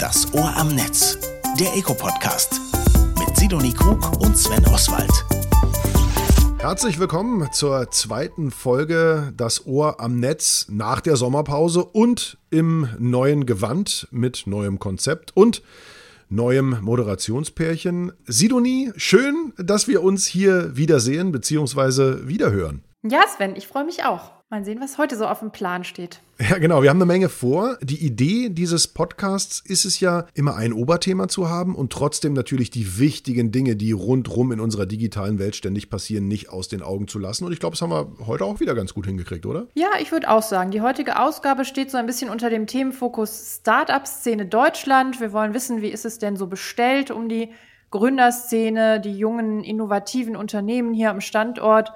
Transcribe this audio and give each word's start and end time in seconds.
Das 0.00 0.34
Ohr 0.34 0.54
am 0.56 0.74
Netz, 0.74 1.16
der 1.58 1.74
Eco-Podcast 1.74 2.60
mit 3.18 3.34
Sidonie 3.34 3.72
Krug 3.72 4.20
und 4.20 4.36
Sven 4.36 4.62
Oswald. 4.66 5.10
Herzlich 6.58 6.98
willkommen 6.98 7.50
zur 7.52 7.90
zweiten 7.90 8.50
Folge 8.50 9.32
Das 9.36 9.66
Ohr 9.66 9.98
am 10.00 10.20
Netz 10.20 10.66
nach 10.68 11.00
der 11.00 11.16
Sommerpause 11.16 11.82
und 11.82 12.36
im 12.50 12.90
neuen 12.98 13.46
Gewand 13.46 14.06
mit 14.10 14.42
neuem 14.46 14.78
Konzept 14.78 15.34
und 15.34 15.62
neuem 16.28 16.78
Moderationspärchen. 16.82 18.12
Sidonie, 18.26 18.92
schön, 18.96 19.54
dass 19.56 19.88
wir 19.88 20.02
uns 20.02 20.26
hier 20.26 20.76
wiedersehen 20.76 21.32
bzw. 21.32 22.28
wiederhören. 22.28 22.84
Ja, 23.02 23.20
Sven, 23.34 23.56
ich 23.56 23.66
freue 23.66 23.84
mich 23.84 24.04
auch. 24.04 24.35
Mal 24.48 24.64
sehen, 24.64 24.80
was 24.80 24.96
heute 24.96 25.16
so 25.16 25.26
auf 25.26 25.40
dem 25.40 25.50
Plan 25.50 25.82
steht. 25.82 26.20
Ja, 26.38 26.58
genau. 26.58 26.80
Wir 26.80 26.90
haben 26.90 26.98
eine 26.98 27.06
Menge 27.06 27.28
vor. 27.28 27.78
Die 27.82 28.06
Idee 28.06 28.48
dieses 28.48 28.86
Podcasts 28.86 29.58
ist 29.58 29.84
es 29.84 29.98
ja, 29.98 30.26
immer 30.34 30.54
ein 30.54 30.72
Oberthema 30.72 31.26
zu 31.26 31.48
haben 31.48 31.74
und 31.74 31.92
trotzdem 31.92 32.32
natürlich 32.32 32.70
die 32.70 33.00
wichtigen 33.00 33.50
Dinge, 33.50 33.74
die 33.74 33.90
rundrum 33.90 34.52
in 34.52 34.60
unserer 34.60 34.86
digitalen 34.86 35.40
Welt 35.40 35.56
ständig 35.56 35.90
passieren, 35.90 36.28
nicht 36.28 36.48
aus 36.48 36.68
den 36.68 36.80
Augen 36.80 37.08
zu 37.08 37.18
lassen. 37.18 37.44
Und 37.44 37.50
ich 37.50 37.58
glaube, 37.58 37.74
das 37.74 37.82
haben 37.82 37.90
wir 37.90 38.24
heute 38.24 38.44
auch 38.44 38.60
wieder 38.60 38.76
ganz 38.76 38.94
gut 38.94 39.06
hingekriegt, 39.06 39.46
oder? 39.46 39.66
Ja, 39.74 39.88
ich 40.00 40.12
würde 40.12 40.30
auch 40.30 40.42
sagen, 40.42 40.70
die 40.70 40.80
heutige 40.80 41.18
Ausgabe 41.18 41.64
steht 41.64 41.90
so 41.90 41.98
ein 41.98 42.06
bisschen 42.06 42.30
unter 42.30 42.48
dem 42.48 42.68
Themenfokus 42.68 43.58
Startup-Szene 43.62 44.46
Deutschland. 44.46 45.18
Wir 45.20 45.32
wollen 45.32 45.54
wissen, 45.54 45.82
wie 45.82 45.88
ist 45.88 46.04
es 46.04 46.20
denn 46.20 46.36
so 46.36 46.46
bestellt 46.46 47.10
um 47.10 47.28
die 47.28 47.50
Gründerszene, 47.90 49.00
die 49.00 49.18
jungen, 49.18 49.64
innovativen 49.64 50.36
Unternehmen 50.36 50.94
hier 50.94 51.10
am 51.10 51.20
Standort. 51.20 51.92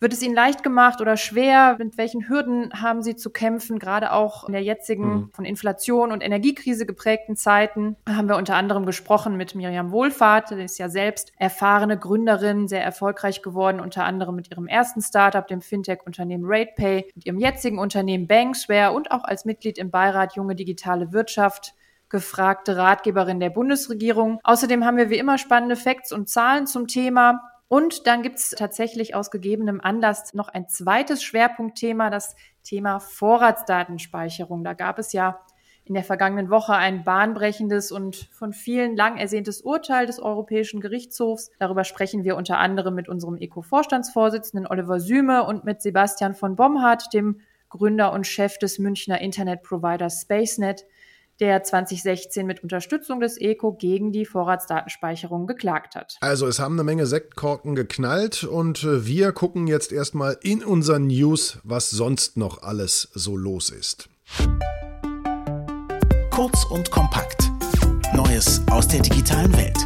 Wird 0.00 0.14
es 0.14 0.22
ihnen 0.22 0.34
leicht 0.34 0.62
gemacht 0.62 1.02
oder 1.02 1.18
schwer? 1.18 1.76
Mit 1.78 1.98
welchen 1.98 2.26
Hürden 2.26 2.72
haben 2.72 3.02
sie 3.02 3.16
zu 3.16 3.28
kämpfen? 3.28 3.78
Gerade 3.78 4.12
auch 4.12 4.44
in 4.44 4.52
der 4.52 4.62
jetzigen 4.62 5.08
mhm. 5.08 5.30
von 5.32 5.44
Inflation 5.44 6.10
und 6.10 6.22
Energiekrise 6.22 6.86
geprägten 6.86 7.36
Zeiten 7.36 7.96
haben 8.08 8.26
wir 8.26 8.36
unter 8.36 8.54
anderem 8.54 8.86
gesprochen 8.86 9.36
mit 9.36 9.54
Miriam 9.54 9.90
Wohlfahrt. 9.90 10.48
Sie 10.48 10.62
ist 10.62 10.78
ja 10.78 10.88
selbst 10.88 11.32
erfahrene 11.36 11.98
Gründerin, 11.98 12.66
sehr 12.66 12.82
erfolgreich 12.82 13.42
geworden, 13.42 13.78
unter 13.78 14.04
anderem 14.04 14.36
mit 14.36 14.50
ihrem 14.50 14.68
ersten 14.68 15.02
Startup, 15.02 15.46
dem 15.46 15.60
Fintech-Unternehmen 15.60 16.44
RatePay, 16.46 17.10
mit 17.14 17.26
ihrem 17.26 17.38
jetzigen 17.38 17.78
Unternehmen 17.78 18.26
Banksware 18.26 18.92
und 18.92 19.10
auch 19.10 19.24
als 19.24 19.44
Mitglied 19.44 19.76
im 19.76 19.90
Beirat 19.90 20.34
Junge 20.34 20.54
Digitale 20.54 21.12
Wirtschaft 21.12 21.74
gefragte 22.08 22.76
Ratgeberin 22.76 23.38
der 23.38 23.50
Bundesregierung. 23.50 24.40
Außerdem 24.42 24.84
haben 24.84 24.96
wir 24.96 25.10
wie 25.10 25.18
immer 25.18 25.38
spannende 25.38 25.76
Facts 25.76 26.10
und 26.10 26.28
Zahlen 26.28 26.66
zum 26.66 26.88
Thema. 26.88 27.40
Und 27.72 28.08
dann 28.08 28.22
gibt 28.22 28.40
es 28.40 28.50
tatsächlich 28.50 29.14
aus 29.14 29.30
gegebenem 29.30 29.80
Anlass 29.80 30.34
noch 30.34 30.48
ein 30.48 30.68
zweites 30.68 31.22
Schwerpunktthema, 31.22 32.10
das 32.10 32.34
Thema 32.64 32.98
Vorratsdatenspeicherung. 32.98 34.64
Da 34.64 34.72
gab 34.72 34.98
es 34.98 35.12
ja 35.12 35.38
in 35.84 35.94
der 35.94 36.02
vergangenen 36.02 36.50
Woche 36.50 36.74
ein 36.74 37.04
bahnbrechendes 37.04 37.92
und 37.92 38.28
von 38.32 38.52
vielen 38.52 38.96
lang 38.96 39.18
ersehntes 39.18 39.62
Urteil 39.62 40.06
des 40.06 40.18
Europäischen 40.18 40.80
Gerichtshofs. 40.80 41.52
Darüber 41.60 41.84
sprechen 41.84 42.24
wir 42.24 42.34
unter 42.34 42.58
anderem 42.58 42.96
mit 42.96 43.08
unserem 43.08 43.36
ECO-Vorstandsvorsitzenden 43.36 44.66
Oliver 44.66 44.98
Süme 44.98 45.44
und 45.44 45.62
mit 45.62 45.80
Sebastian 45.80 46.34
von 46.34 46.56
Bomhardt, 46.56 47.14
dem 47.14 47.40
Gründer 47.68 48.12
und 48.12 48.26
Chef 48.26 48.58
des 48.58 48.80
Münchner 48.80 49.20
Internetproviders 49.20 50.22
SpaceNet 50.22 50.86
der 51.40 51.62
2016 51.62 52.46
mit 52.46 52.62
Unterstützung 52.62 53.20
des 53.20 53.40
ECO 53.40 53.72
gegen 53.72 54.12
die 54.12 54.26
Vorratsdatenspeicherung 54.26 55.46
geklagt 55.46 55.94
hat. 55.94 56.16
Also 56.20 56.46
es 56.46 56.60
haben 56.60 56.74
eine 56.74 56.84
Menge 56.84 57.06
Sektkorken 57.06 57.74
geknallt 57.74 58.44
und 58.44 58.84
äh, 58.84 59.06
wir 59.06 59.32
gucken 59.32 59.66
jetzt 59.66 59.92
erstmal 59.92 60.36
in 60.42 60.62
unseren 60.62 61.06
News, 61.06 61.58
was 61.64 61.90
sonst 61.90 62.36
noch 62.36 62.62
alles 62.62 63.08
so 63.14 63.36
los 63.36 63.70
ist. 63.70 64.08
Kurz 66.30 66.64
und 66.70 66.90
kompakt. 66.90 67.50
Neues 68.14 68.60
aus 68.70 68.88
der 68.88 69.00
digitalen 69.00 69.56
Welt. 69.56 69.78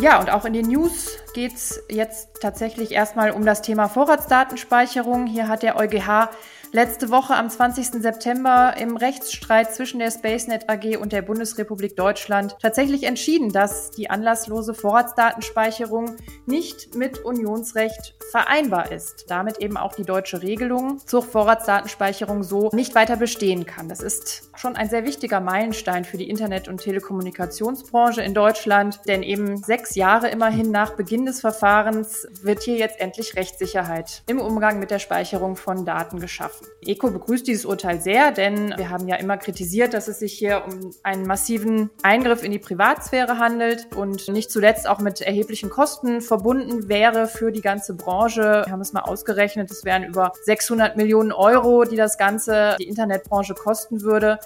Ja, 0.00 0.20
und 0.20 0.30
auch 0.30 0.44
in 0.44 0.52
den 0.52 0.68
News 0.68 1.16
geht 1.34 1.54
es 1.54 1.82
jetzt 1.88 2.40
tatsächlich 2.40 2.92
erstmal 2.92 3.32
um 3.32 3.44
das 3.44 3.62
Thema 3.62 3.88
Vorratsdatenspeicherung. 3.88 5.26
Hier 5.26 5.48
hat 5.48 5.64
der 5.64 5.76
EuGH 5.76 6.30
letzte 6.72 7.10
Woche 7.10 7.34
am 7.34 7.48
20. 7.48 8.02
September 8.02 8.74
im 8.78 8.96
Rechtsstreit 8.96 9.74
zwischen 9.74 9.98
der 9.98 10.10
SpaceNet 10.10 10.68
AG 10.68 10.98
und 10.98 11.12
der 11.12 11.22
Bundesrepublik 11.22 11.96
Deutschland 11.96 12.56
tatsächlich 12.60 13.04
entschieden, 13.04 13.52
dass 13.52 13.90
die 13.90 14.10
anlasslose 14.10 14.74
Vorratsdatenspeicherung 14.74 16.16
nicht 16.46 16.94
mit 16.94 17.24
Unionsrecht 17.24 18.14
vereinbar 18.30 18.92
ist. 18.92 19.26
Damit 19.28 19.58
eben 19.58 19.76
auch 19.76 19.94
die 19.94 20.04
deutsche 20.04 20.42
Regelung 20.42 20.98
zur 20.98 21.22
Vorratsdatenspeicherung 21.22 22.42
so 22.42 22.70
nicht 22.72 22.94
weiter 22.94 23.16
bestehen 23.16 23.64
kann. 23.64 23.88
Das 23.88 24.00
ist 24.00 24.50
schon 24.56 24.76
ein 24.76 24.90
sehr 24.90 25.04
wichtiger 25.04 25.40
Meilenstein 25.40 26.04
für 26.04 26.18
die 26.18 26.28
Internet- 26.28 26.68
und 26.68 26.80
Telekommunikationsbranche 26.82 28.22
in 28.22 28.34
Deutschland, 28.34 29.00
denn 29.06 29.22
eben 29.22 29.62
sechs 29.62 29.94
Jahre 29.94 30.28
immerhin 30.28 30.70
nach 30.70 30.96
Beginn 30.96 31.24
des 31.24 31.40
Verfahrens 31.40 32.26
wird 32.42 32.62
hier 32.62 32.76
jetzt 32.76 33.00
endlich 33.00 33.36
Rechtssicherheit 33.36 34.22
im 34.26 34.40
Umgang 34.40 34.78
mit 34.78 34.90
der 34.90 34.98
Speicherung 34.98 35.56
von 35.56 35.84
Daten 35.84 36.20
geschaffen. 36.20 36.57
ECO 36.84 37.10
begrüßt 37.10 37.46
dieses 37.46 37.64
Urteil 37.64 38.00
sehr, 38.00 38.30
denn 38.30 38.72
wir 38.76 38.88
haben 38.90 39.08
ja 39.08 39.16
immer 39.16 39.36
kritisiert, 39.36 39.94
dass 39.94 40.08
es 40.08 40.20
sich 40.20 40.32
hier 40.32 40.64
um 40.66 40.90
einen 41.02 41.26
massiven 41.26 41.90
Eingriff 42.02 42.42
in 42.42 42.50
die 42.50 42.58
Privatsphäre 42.58 43.38
handelt 43.38 43.88
und 43.96 44.28
nicht 44.28 44.50
zuletzt 44.50 44.88
auch 44.88 45.00
mit 45.00 45.20
erheblichen 45.20 45.70
Kosten 45.70 46.20
verbunden 46.20 46.88
wäre 46.88 47.26
für 47.26 47.52
die 47.52 47.60
ganze 47.60 47.94
Branche. 47.94 48.62
Wir 48.64 48.72
haben 48.72 48.80
es 48.80 48.92
mal 48.92 49.02
ausgerechnet, 49.02 49.70
es 49.70 49.84
wären 49.84 50.04
über 50.04 50.32
600 50.44 50.96
Millionen 50.96 51.32
Euro, 51.32 51.84
die 51.84 51.96
das 51.96 52.16
Ganze 52.16 52.76
die 52.78 52.88
Internetbranche 52.88 53.54
kosten 53.54 54.02
würde. 54.02 54.38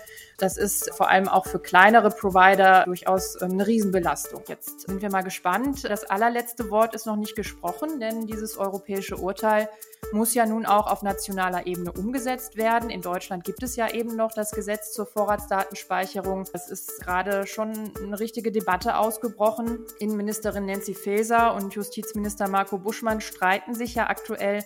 Das 0.43 0.57
ist 0.57 0.93
vor 0.95 1.09
allem 1.09 1.29
auch 1.29 1.47
für 1.47 1.61
kleinere 1.61 2.11
Provider 2.11 2.83
durchaus 2.85 3.41
ähm, 3.41 3.53
eine 3.53 3.65
Riesenbelastung. 3.69 4.43
Jetzt 4.49 4.89
sind 4.89 5.01
wir 5.01 5.09
mal 5.09 5.23
gespannt. 5.23 5.85
Das 5.85 6.03
allerletzte 6.03 6.69
Wort 6.69 6.97
ist 6.97 7.07
noch 7.07 7.15
nicht 7.15 7.37
gesprochen, 7.37 8.01
denn 8.01 8.27
dieses 8.27 8.59
europäische 8.59 9.17
Urteil 9.19 9.69
muss 10.11 10.35
ja 10.35 10.45
nun 10.45 10.67
auch 10.67 10.89
auf 10.89 11.05
nationaler 11.05 11.69
Ebene 11.69 11.93
umgesetzt 11.93 12.57
werden. 12.57 12.91
In 12.91 13.03
Deutschland 13.03 13.45
gibt 13.45 13.63
es 13.63 13.77
ja 13.77 13.89
eben 13.93 14.17
noch 14.17 14.33
das 14.33 14.51
Gesetz 14.51 14.93
zur 14.93 15.07
Vorratsdatenspeicherung. 15.07 16.45
Es 16.53 16.69
ist 16.69 17.01
gerade 17.01 17.47
schon 17.47 17.93
eine 18.03 18.19
richtige 18.19 18.51
Debatte 18.51 18.97
ausgebrochen. 18.97 19.87
Innenministerin 20.01 20.67
Nancy 20.67 20.95
Faeser 20.95 21.55
und 21.55 21.73
Justizminister 21.73 22.49
Marco 22.49 22.79
Buschmann 22.79 23.21
streiten 23.21 23.77
sich 23.77 23.95
ja 23.95 24.09
aktuell 24.09 24.65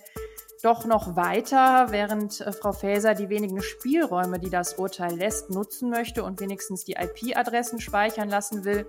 doch 0.63 0.85
noch 0.85 1.15
weiter, 1.15 1.87
während 1.89 2.41
äh, 2.41 2.51
Frau 2.51 2.71
Faeser 2.71 3.13
die 3.13 3.29
wenigen 3.29 3.61
Spielräume, 3.61 4.39
die 4.39 4.49
das 4.49 4.75
Urteil 4.75 5.15
lässt, 5.15 5.49
nutzen 5.49 5.89
möchte 5.89 6.23
und 6.23 6.39
wenigstens 6.39 6.83
die 6.83 6.93
IP-Adressen 6.93 7.79
speichern 7.79 8.29
lassen 8.29 8.65
will, 8.65 8.85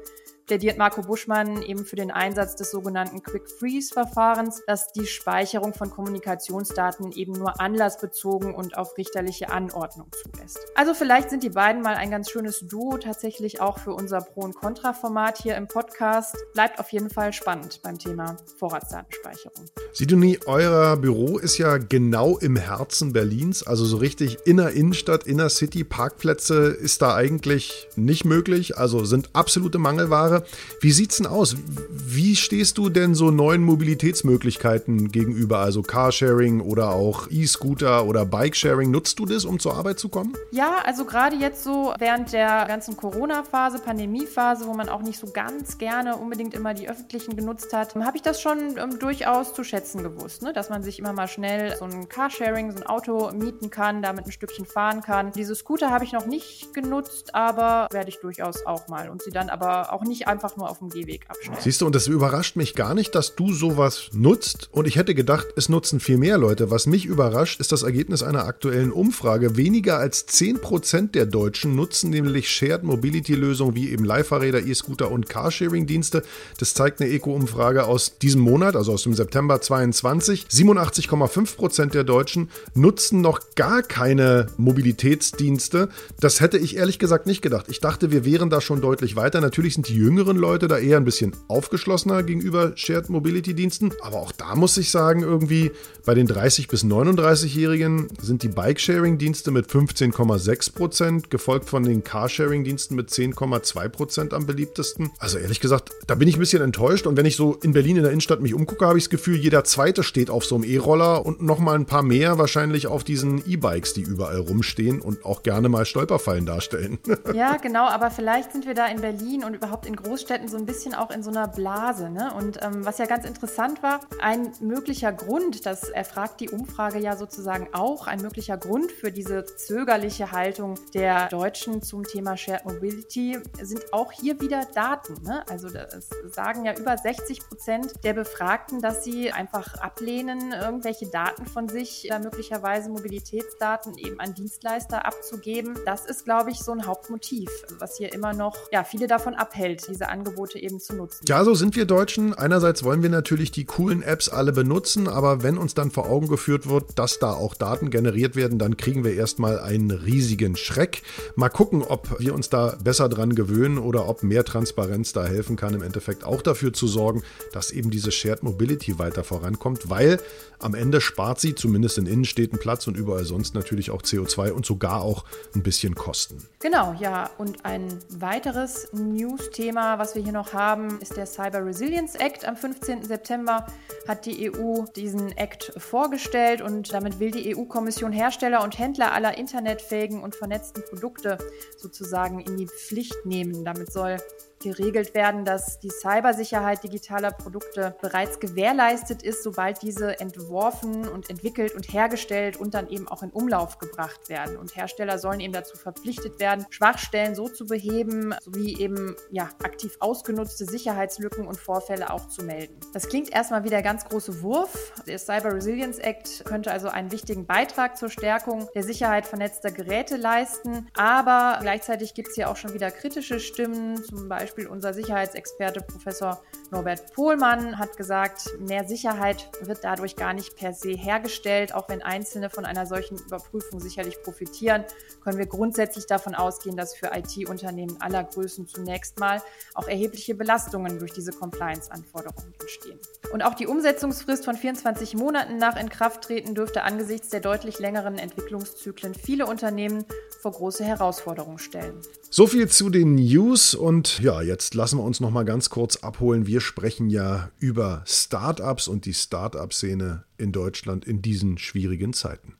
plädiert 0.48 0.78
Marco 0.78 1.02
Buschmann 1.02 1.62
eben 1.62 1.84
für 1.84 1.96
den 1.96 2.10
Einsatz 2.10 2.56
des 2.56 2.70
sogenannten 2.70 3.22
Quick 3.22 3.50
Freeze-Verfahrens, 3.50 4.62
das 4.66 4.92
die 4.92 5.06
Speicherung 5.06 5.74
von 5.74 5.90
Kommunikationsdaten 5.90 7.12
eben 7.12 7.32
nur 7.32 7.60
anlassbezogen 7.60 8.54
und 8.54 8.76
auf 8.76 8.96
richterliche 8.96 9.50
Anordnung 9.50 10.08
zulässt. 10.10 10.58
Also 10.74 10.94
vielleicht 10.94 11.28
sind 11.28 11.42
die 11.42 11.50
beiden 11.50 11.82
mal 11.82 11.94
ein 11.94 12.10
ganz 12.10 12.30
schönes 12.30 12.60
Duo 12.60 12.96
tatsächlich 12.96 13.60
auch 13.60 13.78
für 13.78 13.92
unser 13.92 14.22
Pro- 14.22 14.40
und 14.40 14.56
Contra-Format 14.56 15.36
hier 15.42 15.54
im 15.54 15.68
Podcast. 15.68 16.34
Bleibt 16.54 16.80
auf 16.80 16.90
jeden 16.92 17.10
Fall 17.10 17.34
spannend 17.34 17.80
beim 17.82 17.98
Thema 17.98 18.36
Vorratsdatenspeicherung. 18.58 19.66
Sidonie, 19.92 20.38
euer 20.46 20.96
Büro 20.96 21.36
ist 21.38 21.58
ja 21.58 21.76
genau 21.76 22.38
im 22.38 22.56
Herzen 22.56 23.12
Berlins, 23.12 23.62
also 23.62 23.84
so 23.84 23.98
richtig 23.98 24.38
inner 24.46 24.70
Innenstadt, 24.70 25.24
inner 25.24 25.50
City, 25.50 25.84
Parkplätze 25.84 26.68
ist 26.68 27.02
da 27.02 27.14
eigentlich 27.14 27.86
nicht 27.96 28.24
möglich, 28.24 28.78
also 28.78 29.04
sind 29.04 29.28
absolute 29.34 29.78
Mangelware. 29.78 30.37
Wie 30.80 30.92
sieht's 30.92 31.18
denn 31.18 31.26
aus? 31.26 31.56
Wie 31.90 32.36
stehst 32.36 32.78
du 32.78 32.88
denn 32.88 33.14
so 33.14 33.30
neuen 33.30 33.62
Mobilitätsmöglichkeiten 33.62 35.08
gegenüber? 35.08 35.58
Also 35.58 35.82
Carsharing 35.82 36.60
oder 36.60 36.90
auch 36.90 37.28
E-Scooter 37.30 38.06
oder 38.06 38.24
Bikesharing. 38.24 38.90
Nutzt 38.90 39.18
du 39.18 39.26
das, 39.26 39.44
um 39.44 39.58
zur 39.58 39.74
Arbeit 39.74 39.98
zu 39.98 40.08
kommen? 40.08 40.34
Ja, 40.50 40.76
also 40.84 41.04
gerade 41.04 41.36
jetzt 41.36 41.64
so 41.64 41.92
während 41.98 42.32
der 42.32 42.66
ganzen 42.66 42.96
Corona-Phase, 42.96 43.78
Pandemie-Phase, 43.78 44.66
wo 44.66 44.74
man 44.74 44.88
auch 44.88 45.02
nicht 45.02 45.18
so 45.18 45.28
ganz 45.32 45.78
gerne 45.78 46.16
unbedingt 46.16 46.54
immer 46.54 46.74
die 46.74 46.88
öffentlichen 46.88 47.36
genutzt 47.36 47.72
hat, 47.72 47.94
habe 47.94 48.16
ich 48.16 48.22
das 48.22 48.40
schon 48.40 48.76
ähm, 48.78 48.98
durchaus 48.98 49.54
zu 49.54 49.64
schätzen 49.64 50.02
gewusst, 50.02 50.42
ne? 50.42 50.52
dass 50.52 50.70
man 50.70 50.82
sich 50.82 50.98
immer 50.98 51.12
mal 51.12 51.28
schnell 51.28 51.76
so 51.76 51.84
ein 51.84 52.08
Carsharing, 52.08 52.72
so 52.72 52.78
ein 52.78 52.86
Auto 52.86 53.30
mieten 53.32 53.70
kann, 53.70 54.02
damit 54.02 54.26
ein 54.26 54.32
Stückchen 54.32 54.66
fahren 54.66 55.02
kann. 55.02 55.32
Diese 55.32 55.54
Scooter 55.54 55.90
habe 55.90 56.04
ich 56.04 56.12
noch 56.12 56.26
nicht 56.26 56.72
genutzt, 56.74 57.34
aber 57.34 57.88
werde 57.90 58.08
ich 58.10 58.20
durchaus 58.20 58.64
auch 58.66 58.88
mal 58.88 59.10
und 59.10 59.22
sie 59.22 59.30
dann 59.30 59.48
aber 59.48 59.92
auch 59.92 60.04
nicht 60.04 60.27
einfach 60.28 60.56
nur 60.56 60.70
auf 60.70 60.78
dem 60.78 60.90
Gehweg 60.90 61.28
abstellen. 61.28 61.56
Siehst 61.60 61.80
du, 61.80 61.86
und 61.86 61.94
das 61.94 62.06
überrascht 62.06 62.56
mich 62.56 62.74
gar 62.74 62.94
nicht, 62.94 63.14
dass 63.14 63.34
du 63.34 63.52
sowas 63.52 64.10
nutzt. 64.12 64.68
Und 64.72 64.86
ich 64.86 64.96
hätte 64.96 65.14
gedacht, 65.14 65.46
es 65.56 65.68
nutzen 65.68 66.00
viel 66.00 66.18
mehr 66.18 66.38
Leute. 66.38 66.70
Was 66.70 66.86
mich 66.86 67.06
überrascht, 67.06 67.60
ist 67.60 67.72
das 67.72 67.82
Ergebnis 67.82 68.22
einer 68.22 68.44
aktuellen 68.44 68.92
Umfrage. 68.92 69.56
Weniger 69.56 69.98
als 69.98 70.28
10% 70.28 71.12
der 71.12 71.26
Deutschen 71.26 71.74
nutzen 71.74 72.10
nämlich 72.10 72.50
Shared 72.50 72.84
Mobility-Lösungen 72.84 73.74
wie 73.74 73.90
eben 73.90 74.04
Leihfahrräder, 74.04 74.64
E-Scooter 74.66 75.10
und 75.10 75.28
Carsharing-Dienste. 75.28 76.22
Das 76.58 76.74
zeigt 76.74 77.00
eine 77.00 77.10
Eco-Umfrage 77.10 77.84
aus 77.84 78.18
diesem 78.18 78.42
Monat, 78.42 78.76
also 78.76 78.92
aus 78.92 79.04
dem 79.04 79.14
September 79.14 79.60
22. 79.60 80.46
87,5% 80.50 81.90
der 81.90 82.04
Deutschen 82.04 82.50
nutzen 82.74 83.20
noch 83.20 83.40
gar 83.54 83.82
keine 83.82 84.46
Mobilitätsdienste. 84.56 85.88
Das 86.20 86.40
hätte 86.40 86.58
ich 86.58 86.76
ehrlich 86.76 86.98
gesagt 86.98 87.26
nicht 87.26 87.42
gedacht. 87.42 87.66
Ich 87.68 87.80
dachte, 87.80 88.10
wir 88.10 88.24
wären 88.24 88.50
da 88.50 88.60
schon 88.60 88.80
deutlich 88.80 89.16
weiter. 89.16 89.40
Natürlich 89.40 89.74
sind 89.74 89.88
die 89.88 89.94
jüngeren 90.08 90.38
Leute 90.38 90.68
da 90.68 90.78
eher 90.78 90.96
ein 90.96 91.04
bisschen 91.04 91.36
aufgeschlossener 91.48 92.22
gegenüber 92.22 92.72
Shared 92.76 93.10
Mobility 93.10 93.52
Diensten. 93.52 93.92
Aber 94.00 94.16
auch 94.16 94.32
da 94.32 94.54
muss 94.54 94.78
ich 94.78 94.90
sagen, 94.90 95.20
irgendwie 95.20 95.70
bei 96.06 96.14
den 96.14 96.26
30- 96.26 96.70
bis 96.70 96.82
39-Jährigen 96.82 98.08
sind 98.18 98.42
die 98.42 98.48
Bike-Sharing-Dienste 98.48 99.50
mit 99.50 99.66
15,6 99.66 100.72
Prozent, 100.72 101.30
gefolgt 101.30 101.68
von 101.68 101.82
den 101.82 102.04
Carsharing-Diensten 102.04 102.96
mit 102.96 103.10
10,2 103.10 103.88
Prozent 103.90 104.32
am 104.32 104.46
beliebtesten. 104.46 105.10
Also 105.18 105.36
ehrlich 105.36 105.60
gesagt, 105.60 105.90
da 106.06 106.14
bin 106.14 106.26
ich 106.26 106.36
ein 106.36 106.40
bisschen 106.40 106.62
enttäuscht. 106.62 107.06
Und 107.06 107.18
wenn 107.18 107.26
ich 107.26 107.36
so 107.36 107.58
in 107.62 107.74
Berlin 107.74 107.98
in 107.98 108.02
der 108.04 108.12
Innenstadt 108.12 108.40
mich 108.40 108.54
umgucke, 108.54 108.86
habe 108.86 108.96
ich 108.96 109.04
das 109.04 109.10
Gefühl, 109.10 109.36
jeder 109.36 109.64
zweite 109.64 110.02
steht 110.02 110.30
auf 110.30 110.46
so 110.46 110.54
einem 110.54 110.64
E-Roller 110.64 111.26
und 111.26 111.42
noch 111.42 111.58
mal 111.58 111.74
ein 111.74 111.84
paar 111.84 112.02
mehr 112.02 112.38
wahrscheinlich 112.38 112.86
auf 112.86 113.04
diesen 113.04 113.42
E-Bikes, 113.46 113.92
die 113.92 114.00
überall 114.00 114.38
rumstehen 114.38 115.02
und 115.02 115.26
auch 115.26 115.42
gerne 115.42 115.68
mal 115.68 115.84
Stolperfallen 115.84 116.46
darstellen. 116.46 116.98
Ja, 117.34 117.58
genau, 117.58 117.86
aber 117.86 118.10
vielleicht 118.10 118.52
sind 118.52 118.66
wir 118.66 118.72
da 118.72 118.86
in 118.86 119.02
Berlin 119.02 119.44
und 119.44 119.54
überhaupt 119.54 119.84
in 119.84 119.97
Großstädten 120.02 120.48
so 120.48 120.56
ein 120.56 120.66
bisschen 120.66 120.94
auch 120.94 121.10
in 121.10 121.22
so 121.22 121.30
einer 121.30 121.48
Blase. 121.48 122.10
Ne? 122.10 122.32
Und 122.34 122.62
ähm, 122.62 122.84
was 122.84 122.98
ja 122.98 123.06
ganz 123.06 123.26
interessant 123.26 123.82
war, 123.82 124.00
ein 124.20 124.52
möglicher 124.60 125.12
Grund, 125.12 125.66
das 125.66 125.88
erfragt 125.88 126.40
die 126.40 126.50
Umfrage 126.50 126.98
ja 126.98 127.16
sozusagen 127.16 127.68
auch, 127.72 128.06
ein 128.06 128.20
möglicher 128.20 128.56
Grund 128.56 128.92
für 128.92 129.12
diese 129.12 129.44
zögerliche 129.44 130.32
Haltung 130.32 130.74
der 130.94 131.28
Deutschen 131.28 131.82
zum 131.82 132.04
Thema 132.04 132.36
Shared 132.36 132.64
Mobility 132.64 133.38
sind 133.60 133.92
auch 133.92 134.12
hier 134.12 134.40
wieder 134.40 134.66
Daten. 134.74 135.22
Ne? 135.22 135.44
Also 135.48 135.68
das 135.68 136.08
sagen 136.32 136.64
ja 136.64 136.76
über 136.76 136.96
60 136.96 137.40
Prozent 137.48 138.04
der 138.04 138.14
Befragten, 138.14 138.80
dass 138.80 139.04
sie 139.04 139.32
einfach 139.32 139.74
ablehnen, 139.74 140.52
irgendwelche 140.52 141.06
Daten 141.06 141.46
von 141.46 141.68
sich, 141.68 142.10
möglicherweise 142.22 142.90
Mobilitätsdaten 142.90 143.96
eben 143.98 144.20
an 144.20 144.34
Dienstleister 144.34 145.06
abzugeben. 145.06 145.78
Das 145.84 146.06
ist, 146.06 146.24
glaube 146.24 146.50
ich, 146.50 146.60
so 146.60 146.72
ein 146.72 146.86
Hauptmotiv, 146.86 147.50
was 147.78 147.96
hier 147.96 148.12
immer 148.12 148.32
noch 148.32 148.56
ja, 148.72 148.84
viele 148.84 149.06
davon 149.06 149.34
abhält, 149.34 149.87
diese 149.88 150.08
Angebote 150.08 150.58
eben 150.58 150.80
zu 150.80 150.94
nutzen. 150.94 151.24
Ja, 151.26 151.44
so 151.44 151.54
sind 151.54 151.76
wir 151.76 151.84
Deutschen. 151.84 152.34
Einerseits 152.34 152.84
wollen 152.84 153.02
wir 153.02 153.10
natürlich 153.10 153.50
die 153.50 153.64
coolen 153.64 154.02
Apps 154.02 154.28
alle 154.28 154.52
benutzen, 154.52 155.08
aber 155.08 155.42
wenn 155.42 155.58
uns 155.58 155.74
dann 155.74 155.90
vor 155.90 156.08
Augen 156.08 156.28
geführt 156.28 156.68
wird, 156.68 156.98
dass 156.98 157.18
da 157.18 157.32
auch 157.32 157.54
Daten 157.54 157.90
generiert 157.90 158.36
werden, 158.36 158.58
dann 158.58 158.76
kriegen 158.76 159.04
wir 159.04 159.14
erstmal 159.14 159.58
einen 159.58 159.90
riesigen 159.90 160.56
Schreck. 160.56 161.02
Mal 161.36 161.48
gucken, 161.48 161.82
ob 161.82 162.20
wir 162.20 162.34
uns 162.34 162.48
da 162.48 162.76
besser 162.82 163.08
dran 163.08 163.34
gewöhnen 163.34 163.78
oder 163.78 164.08
ob 164.08 164.22
mehr 164.22 164.44
Transparenz 164.44 165.12
da 165.12 165.24
helfen 165.24 165.56
kann, 165.56 165.74
im 165.74 165.82
Endeffekt 165.82 166.24
auch 166.24 166.42
dafür 166.42 166.72
zu 166.72 166.86
sorgen, 166.86 167.22
dass 167.52 167.70
eben 167.70 167.90
diese 167.90 168.12
Shared 168.12 168.42
Mobility 168.42 168.98
weiter 168.98 169.24
vorankommt, 169.24 169.90
weil 169.90 170.18
am 170.60 170.74
Ende 170.74 171.00
spart 171.00 171.40
sie 171.40 171.54
zumindest 171.54 171.98
in 171.98 172.06
Innenstädten 172.06 172.58
Platz 172.58 172.86
und 172.88 172.96
überall 172.96 173.24
sonst 173.24 173.54
natürlich 173.54 173.90
auch 173.90 174.02
CO2 174.02 174.50
und 174.50 174.66
sogar 174.66 175.02
auch 175.02 175.24
ein 175.54 175.62
bisschen 175.62 175.94
Kosten. 175.94 176.42
Genau, 176.58 176.96
ja. 176.98 177.30
Und 177.38 177.64
ein 177.64 177.86
weiteres 178.10 178.88
News-Thema, 178.92 179.77
was 179.78 180.14
wir 180.14 180.22
hier 180.22 180.32
noch 180.32 180.52
haben, 180.52 181.00
ist 181.00 181.16
der 181.16 181.26
Cyber 181.26 181.64
Resilience 181.64 182.16
Act. 182.16 182.44
Am 182.44 182.56
15. 182.56 183.04
September 183.04 183.64
hat 184.08 184.26
die 184.26 184.50
EU 184.50 184.84
diesen 184.96 185.36
Act 185.36 185.72
vorgestellt 185.76 186.60
und 186.60 186.92
damit 186.92 187.20
will 187.20 187.30
die 187.30 187.56
EU-Kommission 187.56 188.10
Hersteller 188.10 188.64
und 188.64 188.78
Händler 188.78 189.12
aller 189.12 189.38
internetfähigen 189.38 190.22
und 190.22 190.34
vernetzten 190.34 190.82
Produkte 190.84 191.38
sozusagen 191.76 192.40
in 192.40 192.56
die 192.56 192.66
Pflicht 192.66 193.24
nehmen. 193.24 193.64
Damit 193.64 193.92
soll 193.92 194.18
geregelt 194.60 195.14
werden, 195.14 195.44
dass 195.44 195.78
die 195.78 195.90
Cybersicherheit 195.90 196.82
digitaler 196.82 197.30
Produkte 197.30 197.96
bereits 198.00 198.40
gewährleistet 198.40 199.22
ist, 199.22 199.42
sobald 199.42 199.82
diese 199.82 200.20
entworfen 200.20 201.08
und 201.08 201.30
entwickelt 201.30 201.74
und 201.74 201.92
hergestellt 201.92 202.56
und 202.56 202.74
dann 202.74 202.88
eben 202.88 203.08
auch 203.08 203.22
in 203.22 203.30
Umlauf 203.30 203.78
gebracht 203.78 204.28
werden. 204.28 204.56
Und 204.56 204.76
Hersteller 204.76 205.18
sollen 205.18 205.40
eben 205.40 205.52
dazu 205.52 205.76
verpflichtet 205.76 206.40
werden, 206.40 206.66
Schwachstellen 206.70 207.34
so 207.34 207.48
zu 207.48 207.66
beheben, 207.66 208.34
sowie 208.42 208.78
eben 208.78 209.16
ja, 209.30 209.48
aktiv 209.62 209.96
ausgenutzte 210.00 210.64
Sicherheitslücken 210.64 211.46
und 211.46 211.58
Vorfälle 211.58 212.12
auch 212.12 212.28
zu 212.28 212.44
melden. 212.44 212.78
Das 212.92 213.08
klingt 213.08 213.30
erstmal 213.30 213.64
wie 213.64 213.70
der 213.70 213.82
ganz 213.82 214.04
große 214.04 214.42
Wurf. 214.42 214.92
Der 215.06 215.18
Cyber 215.18 215.54
Resilience 215.54 215.98
Act 215.98 216.44
könnte 216.44 216.72
also 216.72 216.88
einen 216.88 217.12
wichtigen 217.12 217.46
Beitrag 217.46 217.96
zur 217.96 218.10
Stärkung 218.10 218.68
der 218.74 218.82
Sicherheit 218.82 219.26
vernetzter 219.26 219.70
Geräte 219.70 220.16
leisten, 220.16 220.88
aber 220.94 221.58
gleichzeitig 221.60 222.14
gibt 222.14 222.28
es 222.28 222.34
hier 222.34 222.50
auch 222.50 222.56
schon 222.56 222.74
wieder 222.74 222.90
kritische 222.90 223.40
Stimmen, 223.40 224.02
zum 224.04 224.28
Beispiel 224.28 224.47
Beispiel 224.48 224.66
unser 224.66 224.94
Sicherheitsexperte 224.94 225.82
Professor 225.82 226.42
Norbert 226.70 227.14
Pohlmann 227.14 227.78
hat 227.78 227.96
gesagt, 227.96 228.50
mehr 228.60 228.84
Sicherheit 228.84 229.48
wird 229.62 229.84
dadurch 229.84 230.16
gar 230.16 230.34
nicht 230.34 230.54
per 230.54 230.74
se 230.74 230.90
hergestellt. 230.90 231.74
Auch 231.74 231.88
wenn 231.88 232.02
Einzelne 232.02 232.50
von 232.50 232.66
einer 232.66 232.84
solchen 232.84 233.16
Überprüfung 233.18 233.80
sicherlich 233.80 234.22
profitieren, 234.22 234.84
können 235.24 235.38
wir 235.38 235.46
grundsätzlich 235.46 236.06
davon 236.06 236.34
ausgehen, 236.34 236.76
dass 236.76 236.94
für 236.94 237.10
IT-Unternehmen 237.14 237.96
aller 238.00 238.22
Größen 238.22 238.68
zunächst 238.68 239.18
mal 239.18 239.40
auch 239.74 239.88
erhebliche 239.88 240.34
Belastungen 240.34 240.98
durch 240.98 241.12
diese 241.12 241.32
Compliance-Anforderungen 241.32 242.52
entstehen. 242.60 242.98
Und 243.32 243.42
auch 243.42 243.54
die 243.54 243.66
Umsetzungsfrist 243.66 244.44
von 244.44 244.56
24 244.56 245.14
Monaten 245.14 245.56
nach 245.56 245.76
Inkrafttreten 245.76 246.54
dürfte 246.54 246.82
angesichts 246.82 247.30
der 247.30 247.40
deutlich 247.40 247.78
längeren 247.78 248.18
Entwicklungszyklen 248.18 249.14
viele 249.14 249.46
Unternehmen 249.46 250.04
vor 250.42 250.52
große 250.52 250.84
Herausforderungen 250.84 251.58
stellen. 251.58 252.00
So 252.30 252.46
viel 252.46 252.68
zu 252.68 252.90
den 252.90 253.14
News 253.14 253.74
und 253.74 254.20
ja, 254.20 254.42
jetzt 254.42 254.74
lassen 254.74 254.98
wir 254.98 255.04
uns 255.04 255.20
noch 255.20 255.30
mal 255.30 255.44
ganz 255.44 255.70
kurz 255.70 255.96
abholen. 255.96 256.46
Wir 256.58 256.62
sprechen 256.62 257.08
ja 257.08 257.50
über 257.60 258.02
Startups 258.04 258.88
und 258.88 259.04
die 259.04 259.14
Startup-Szene 259.14 260.24
in 260.38 260.50
Deutschland 260.50 261.04
in 261.04 261.22
diesen 261.22 261.56
schwierigen 261.56 262.12
Zeiten. 262.12 262.56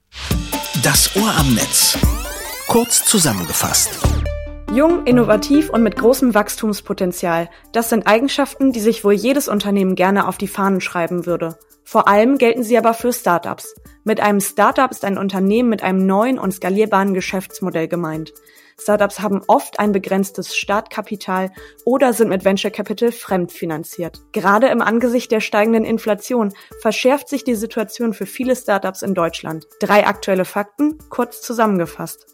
Das 0.85 1.17
Ohr 1.17 1.35
am 1.37 1.53
Netz. 1.53 1.99
Kurz 2.69 3.05
zusammengefasst. 3.05 3.91
Jung, 4.73 5.05
innovativ 5.05 5.69
und 5.69 5.83
mit 5.83 5.97
großem 5.97 6.33
Wachstumspotenzial. 6.33 7.51
Das 7.73 7.91
sind 7.91 8.07
Eigenschaften, 8.07 8.71
die 8.71 8.79
sich 8.79 9.03
wohl 9.03 9.15
jedes 9.15 9.49
Unternehmen 9.49 9.97
gerne 9.97 10.29
auf 10.29 10.39
die 10.39 10.47
Fahnen 10.47 10.81
schreiben 10.81 11.27
würde. 11.27 11.59
Vor 11.83 12.07
allem 12.07 12.39
gelten 12.39 12.63
sie 12.63 12.79
aber 12.79 12.95
für 12.95 13.13
Startups. 13.13 13.75
Mit 14.05 14.21
einem 14.21 14.41
Startup 14.41 14.93
ist 14.93 15.05
ein 15.05 15.19
Unternehmen 15.19 15.71
mit 15.71 15.83
einem 15.83 16.07
neuen 16.07 16.39
und 16.39 16.55
skalierbaren 16.55 17.15
Geschäftsmodell 17.15 17.89
gemeint. 17.89 18.33
Startups 18.81 19.21
haben 19.21 19.43
oft 19.47 19.81
ein 19.81 19.93
begrenztes 19.93 20.57
Startkapital 20.57 21.51
oder 21.85 22.13
sind 22.13 22.29
mit 22.29 22.45
Venture 22.45 22.71
Capital 22.71 23.13
fremdfinanziert. 23.13 24.23
Gerade 24.33 24.69
im 24.69 24.83
Angesicht 24.83 25.31
der 25.31 25.41
steigenden 25.41 25.85
Inflation 25.85 26.55
verschärft 26.81 27.29
sich 27.29 27.45
die 27.45 27.57
Situation 27.57 28.15
für 28.15 28.27
viele 28.27 28.57
Startups 28.57 29.03
in 29.03 29.15
Deutschland. 29.15 29.67
Drei 29.81 30.07
aktuelle 30.07 30.45
Fakten, 30.45 30.99
kurz 31.11 31.43
zusammengefasst. 31.43 32.27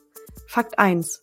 Fakt 0.46 0.78
1. 0.78 1.20